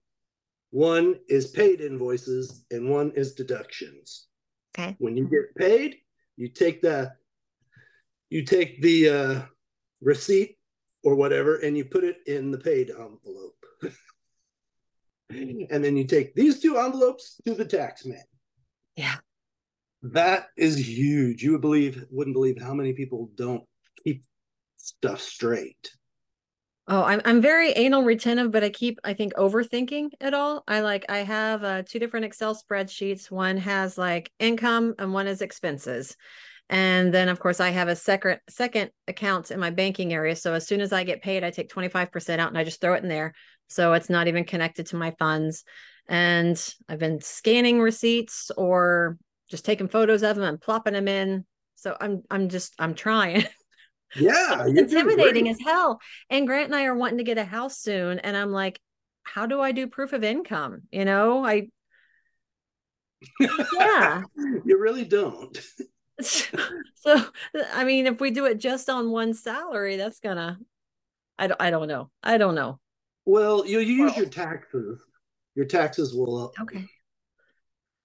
One 0.70 1.16
is 1.28 1.46
paid 1.46 1.80
invoices, 1.80 2.64
and 2.70 2.90
one 2.90 3.12
is 3.14 3.34
deductions. 3.34 4.26
Okay. 4.76 4.96
When 4.98 5.16
you 5.16 5.28
get 5.28 5.54
paid, 5.56 5.96
you 6.36 6.48
take 6.48 6.82
the 6.82 7.12
you 8.30 8.44
take 8.44 8.82
the 8.82 9.08
uh, 9.08 9.40
receipt 10.02 10.58
or 11.02 11.14
whatever, 11.14 11.56
and 11.56 11.76
you 11.76 11.84
put 11.84 12.04
it 12.04 12.18
in 12.26 12.50
the 12.50 12.58
paid 12.58 12.90
envelope. 12.90 13.64
and 15.30 15.84
then 15.84 15.96
you 15.96 16.04
take 16.04 16.34
these 16.34 16.60
two 16.60 16.76
envelopes 16.76 17.40
to 17.46 17.54
the 17.54 17.64
tax 17.64 18.04
man. 18.04 18.22
Yeah. 18.96 19.16
That 20.02 20.46
is 20.56 20.76
huge. 20.76 21.42
You 21.42 21.52
would 21.52 21.60
believe 21.60 22.04
wouldn't 22.10 22.34
believe 22.34 22.60
how 22.60 22.74
many 22.74 22.92
people 22.92 23.30
don't 23.34 23.64
keep 24.04 24.22
stuff 24.76 25.20
straight. 25.20 25.90
Oh, 26.90 27.02
I'm 27.02 27.20
I'm 27.24 27.42
very 27.42 27.72
anal 27.72 28.02
retentive, 28.02 28.50
but 28.50 28.64
I 28.64 28.70
keep 28.70 28.98
I 29.04 29.12
think 29.12 29.34
overthinking 29.34 30.10
it 30.20 30.32
all. 30.32 30.64
I 30.66 30.80
like 30.80 31.04
I 31.08 31.18
have 31.18 31.62
uh, 31.62 31.82
two 31.82 31.98
different 31.98 32.26
Excel 32.26 32.54
spreadsheets. 32.54 33.30
One 33.30 33.58
has 33.58 33.98
like 33.98 34.32
income 34.38 34.94
and 34.98 35.12
one 35.12 35.26
is 35.26 35.42
expenses. 35.42 36.16
And 36.70 37.12
then 37.12 37.28
of 37.28 37.40
course 37.40 37.60
I 37.60 37.70
have 37.70 37.88
a 37.88 37.96
second 37.96 38.40
second 38.48 38.90
account 39.06 39.50
in 39.50 39.60
my 39.60 39.70
banking 39.70 40.14
area. 40.14 40.34
So 40.36 40.54
as 40.54 40.66
soon 40.66 40.80
as 40.80 40.92
I 40.92 41.04
get 41.04 41.22
paid, 41.22 41.44
I 41.44 41.50
take 41.50 41.70
25% 41.70 42.38
out 42.38 42.48
and 42.48 42.58
I 42.58 42.64
just 42.64 42.80
throw 42.80 42.94
it 42.94 43.02
in 43.02 43.08
there. 43.08 43.34
So 43.68 43.92
it's 43.92 44.08
not 44.08 44.28
even 44.28 44.44
connected 44.44 44.86
to 44.86 44.96
my 44.96 45.10
funds. 45.18 45.64
And 46.08 46.58
I've 46.88 46.98
been 46.98 47.20
scanning 47.20 47.80
receipts 47.80 48.50
or 48.56 49.18
just 49.48 49.64
taking 49.64 49.88
photos 49.88 50.22
of 50.22 50.36
them 50.36 50.44
and 50.44 50.60
plopping 50.60 50.92
them 50.92 51.08
in. 51.08 51.44
So 51.76 51.96
I'm 52.00 52.22
I'm 52.30 52.48
just 52.48 52.74
I'm 52.78 52.94
trying. 52.94 53.44
Yeah, 54.16 54.64
it's 54.66 54.94
intimidating 54.94 55.50
as 55.50 55.58
hell. 55.60 56.00
And 56.30 56.46
Grant 56.46 56.68
and 56.68 56.74
I 56.74 56.86
are 56.86 56.94
wanting 56.94 57.18
to 57.18 57.24
get 57.24 57.36
a 57.36 57.44
house 57.44 57.78
soon, 57.78 58.18
and 58.18 58.38
I'm 58.38 58.50
like, 58.50 58.80
how 59.22 59.44
do 59.44 59.60
I 59.60 59.72
do 59.72 59.86
proof 59.86 60.14
of 60.14 60.24
income? 60.24 60.84
You 60.90 61.04
know, 61.04 61.44
I 61.44 61.68
yeah, 63.38 64.22
you 64.64 64.78
really 64.78 65.04
don't. 65.04 65.60
so 66.22 67.22
I 67.54 67.84
mean, 67.84 68.06
if 68.06 68.18
we 68.18 68.30
do 68.30 68.46
it 68.46 68.56
just 68.56 68.88
on 68.88 69.10
one 69.10 69.34
salary, 69.34 69.96
that's 69.96 70.20
gonna. 70.20 70.58
I 71.38 71.48
don't. 71.48 71.60
I 71.60 71.70
don't 71.70 71.86
know. 71.86 72.10
I 72.22 72.38
don't 72.38 72.54
know. 72.54 72.80
Well, 73.26 73.66
you 73.66 73.80
you 73.80 74.04
use 74.04 74.12
well, 74.12 74.20
your 74.20 74.30
taxes. 74.30 75.04
Your 75.54 75.66
taxes 75.66 76.14
will. 76.14 76.54
Okay 76.58 76.88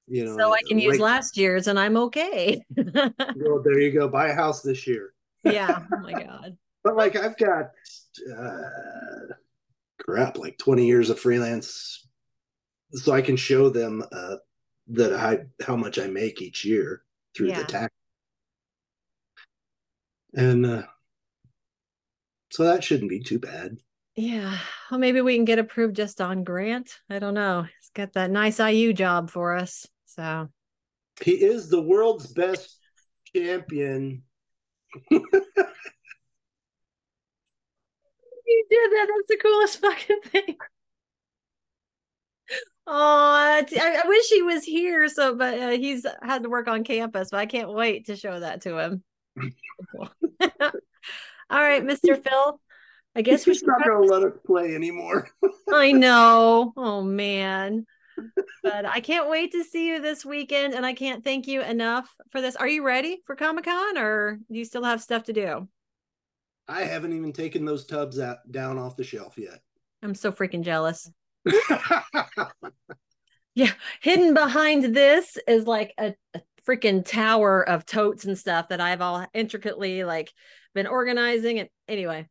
you 0.08 0.26
know 0.26 0.36
so 0.38 0.54
i 0.54 0.60
can 0.68 0.78
like, 0.78 0.86
use 0.86 1.00
last 1.00 1.38
year's 1.38 1.68
and 1.68 1.80
i'm 1.80 1.96
okay 1.96 2.60
well 2.76 3.62
there 3.64 3.80
you 3.80 3.92
go 3.92 4.08
buy 4.08 4.30
a 4.30 4.36
house 4.36 4.62
this 4.62 4.86
year 4.86 5.14
yeah 5.44 5.84
oh 5.94 6.00
my 6.00 6.12
god 6.12 6.58
but 6.84 6.96
like 6.96 7.16
i've 7.16 7.38
got 7.38 7.72
uh 8.38 9.34
crap 10.00 10.38
like 10.38 10.58
20 10.58 10.86
years 10.86 11.10
of 11.10 11.20
freelance 11.20 12.08
so 12.92 13.14
i 13.14 13.22
can 13.22 13.38
show 13.38 13.70
them 13.70 14.04
uh 14.12 14.36
that 14.88 15.14
i 15.14 15.40
how 15.66 15.76
much 15.76 15.98
i 15.98 16.08
make 16.08 16.42
each 16.42 16.66
year 16.66 17.04
through 17.36 17.48
yeah. 17.48 17.60
the 17.60 17.64
tax 17.64 17.94
and 20.34 20.66
uh 20.66 20.84
so 22.52 22.64
that 22.66 22.84
shouldn't 22.84 23.10
be 23.10 23.22
too 23.22 23.40
bad 23.40 23.78
yeah. 24.16 24.60
Well, 24.92 25.00
maybe 25.00 25.22
we 25.22 25.36
can 25.36 25.46
get 25.46 25.58
approved 25.58 25.96
just 25.96 26.22
on 26.22 26.44
Grant. 26.44 27.00
I 27.10 27.18
don't 27.18 27.34
know. 27.34 27.66
It's 27.80 27.90
got 27.90 28.14
that 28.14 28.30
nice 28.30 28.60
IU 28.60 28.94
job 28.94 29.32
for 29.32 29.56
us. 29.56 29.88
So 30.16 30.50
he 31.22 31.32
is 31.32 31.70
the 31.70 31.82
world's 31.82 32.28
best 32.34 32.78
champion. 33.36 34.24
you 35.12 35.20
did 38.70 38.92
that. 38.92 39.08
That's 39.10 39.28
the 39.28 39.38
coolest 39.42 39.82
fucking 39.82 40.22
thing. 40.26 40.58
Oh, 42.86 42.94
I, 42.94 43.66
I, 43.80 44.08
wish 44.08 44.28
he 44.28 44.42
was 44.42 44.66
here. 44.66 45.08
So, 45.08 45.36
but 45.36 45.58
uh, 45.58 45.70
he's 45.70 46.06
had 46.22 46.44
to 46.44 46.50
work 46.50 46.68
on 46.68 46.84
campus. 46.84 47.30
But 47.32 47.40
I 47.40 47.46
can't 47.46 47.74
wait 47.74 48.08
to 48.08 48.16
show 48.18 48.40
that 48.40 48.62
to 48.64 48.78
him. 48.78 49.04
All 51.50 51.62
right, 51.62 51.84
Mr. 51.84 52.22
Phil. 52.22 52.60
I 53.16 53.22
guess 53.22 53.46
He's 53.46 53.62
we 53.62 53.68
not 53.68 53.86
going 53.86 54.08
to 54.08 54.14
let 54.14 54.24
us 54.24 54.38
play 54.46 54.76
anymore. 54.76 55.30
I 55.74 55.92
know. 55.92 56.74
Oh 56.76 57.04
man. 57.04 57.86
But 58.64 58.86
I 58.86 59.00
can't 59.00 59.30
wait 59.30 59.52
to 59.52 59.64
see 59.64 59.88
you 59.88 60.02
this 60.02 60.26
weekend 60.26 60.74
and 60.74 60.86
I 60.86 60.94
can't 60.94 61.24
thank 61.24 61.48
you 61.48 61.62
enough 61.62 62.10
for 62.32 62.42
this. 62.42 62.56
Are 62.56 62.68
you 62.68 62.86
ready 62.86 63.22
for 63.26 63.36
Comic-Con 63.36 63.98
or 63.98 64.40
do 64.52 64.58
you 64.58 64.66
still 64.66 64.84
have 64.84 65.02
stuff 65.02 65.24
to 65.26 65.34
do? 65.34 65.68
I 66.68 66.84
haven't 66.84 67.14
even 67.14 67.34
taken 67.34 67.66
those 67.66 67.86
tubs 67.86 68.20
out 68.20 68.38
down 68.52 68.78
off 68.78 68.96
the 68.96 69.04
shelf 69.04 69.38
yet. 69.38 69.60
I'm 70.02 70.16
so 70.16 70.32
freaking 70.32 70.64
jealous. 70.64 71.12
yeah, 73.54 73.72
hidden 74.02 74.34
behind 74.34 74.96
this 74.96 75.38
is 75.48 75.68
like 75.68 75.94
a, 75.98 76.16
a 76.34 76.42
freaking 76.66 77.06
tower 77.06 77.68
of 77.68 77.86
totes 77.86 78.24
and 78.24 78.38
stuff 78.38 78.70
that 78.70 78.80
I've 78.80 79.02
all 79.02 79.28
intricately 79.34 80.06
like 80.06 80.32
been 80.74 80.88
organizing 80.88 81.60
and 81.60 81.70
anyway, 81.88 82.28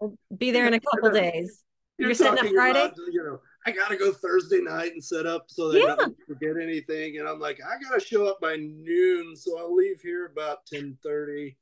We'll 0.00 0.16
be 0.36 0.50
there 0.50 0.66
in 0.66 0.74
a 0.74 0.80
couple 0.80 1.10
days. 1.10 1.64
You're, 1.98 2.08
You're 2.08 2.14
setting 2.14 2.38
up 2.38 2.52
Friday. 2.52 2.84
About, 2.84 2.96
you 3.10 3.24
know, 3.24 3.40
I 3.66 3.72
gotta 3.72 3.96
go 3.96 4.12
Thursday 4.12 4.60
night 4.60 4.92
and 4.92 5.04
set 5.04 5.26
up 5.26 5.46
so 5.48 5.70
they 5.70 5.80
yeah. 5.80 5.96
Don't 5.96 6.16
forget 6.26 6.56
anything. 6.60 7.18
And 7.18 7.28
I'm 7.28 7.40
like, 7.40 7.58
I 7.60 7.82
gotta 7.82 8.00
show 8.00 8.26
up 8.26 8.40
by 8.40 8.56
noon, 8.56 9.36
so 9.36 9.58
I'll 9.58 9.74
leave 9.74 10.00
here 10.00 10.26
about 10.26 10.64
ten 10.66 10.96
thirty. 11.02 11.56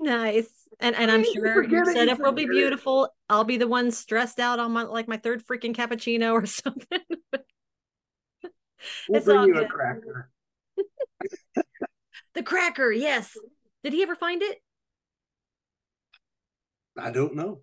nice. 0.00 0.48
And 0.80 0.96
and 0.96 1.10
I'm 1.10 1.24
sure 1.24 1.62
your 1.62 1.84
setup 1.84 2.18
will 2.18 2.32
be 2.32 2.46
beautiful. 2.46 3.08
I'll 3.28 3.44
be 3.44 3.56
the 3.56 3.68
one 3.68 3.90
stressed 3.90 4.40
out 4.40 4.58
on 4.58 4.72
my 4.72 4.82
like 4.82 5.08
my 5.08 5.16
third 5.16 5.46
freaking 5.46 5.74
cappuccino 5.74 6.32
or 6.32 6.46
something. 6.46 7.00
we'll 9.08 9.18
it's 9.18 9.26
bring 9.26 9.44
you 9.44 9.54
good. 9.54 9.64
a 9.64 9.68
cracker. 9.68 10.30
the 12.34 12.42
cracker, 12.42 12.92
yes. 12.92 13.36
Did 13.84 13.92
he 13.92 14.02
ever 14.02 14.16
find 14.16 14.42
it? 14.42 14.58
I 16.98 17.10
don't 17.10 17.34
know. 17.36 17.60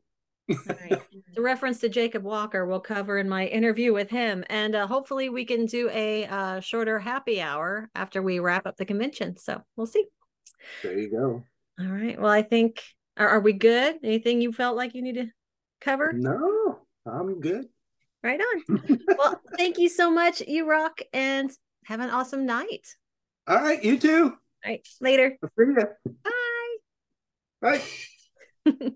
Right. 0.50 1.02
The 1.36 1.42
reference 1.42 1.80
to 1.80 1.90
Jacob 1.90 2.22
Walker 2.24 2.68
we'll 2.68 2.80
cover 2.80 3.18
in 3.18 3.28
my 3.28 3.48
interview 3.48 3.92
with 3.92 4.08
him, 4.12 4.44
and 4.52 4.76
uh, 4.76 4.86
hopefully 4.86 5.30
we 5.30 5.46
can 5.46 5.66
do 5.66 5.90
a 5.90 6.28
uh, 6.28 6.60
shorter 6.60 7.00
happy 7.00 7.42
hour 7.42 7.90
after 7.96 8.22
we 8.22 8.38
wrap 8.38 8.68
up 8.68 8.78
the 8.78 8.86
convention. 8.86 9.36
So 9.38 9.64
we'll 9.76 9.88
see. 9.88 10.06
There 10.84 10.96
you 10.98 11.10
go. 11.10 11.44
All 11.80 11.92
right. 11.92 12.22
Well, 12.22 12.32
I 12.32 12.44
think 12.44 12.84
are, 13.18 13.28
are 13.28 13.40
we 13.40 13.54
good? 13.54 13.96
Anything 14.04 14.42
you 14.42 14.54
felt 14.54 14.76
like 14.76 14.94
you 14.94 15.02
need 15.02 15.16
to 15.16 15.28
cover? 15.82 16.14
No, 16.14 16.80
I'm 17.06 17.40
good. 17.40 17.66
Right 18.24 18.40
on. 18.40 19.00
well, 19.18 19.42
thank 19.58 19.80
you 19.80 19.90
so 19.90 20.12
much. 20.12 20.42
You 20.42 20.70
rock, 20.70 21.02
and 21.14 21.52
have 21.86 22.00
an 22.00 22.10
awesome 22.10 22.46
night. 22.46 22.88
All 23.48 23.58
right. 23.58 23.84
You 23.84 23.98
too. 23.98 24.24
All 24.26 24.72
right. 24.72 24.88
Later. 25.02 25.38
I'll 25.42 25.50
see 25.58 25.72
you. 25.72 25.88
Bye. 27.62 27.82
Bye. 28.66 28.82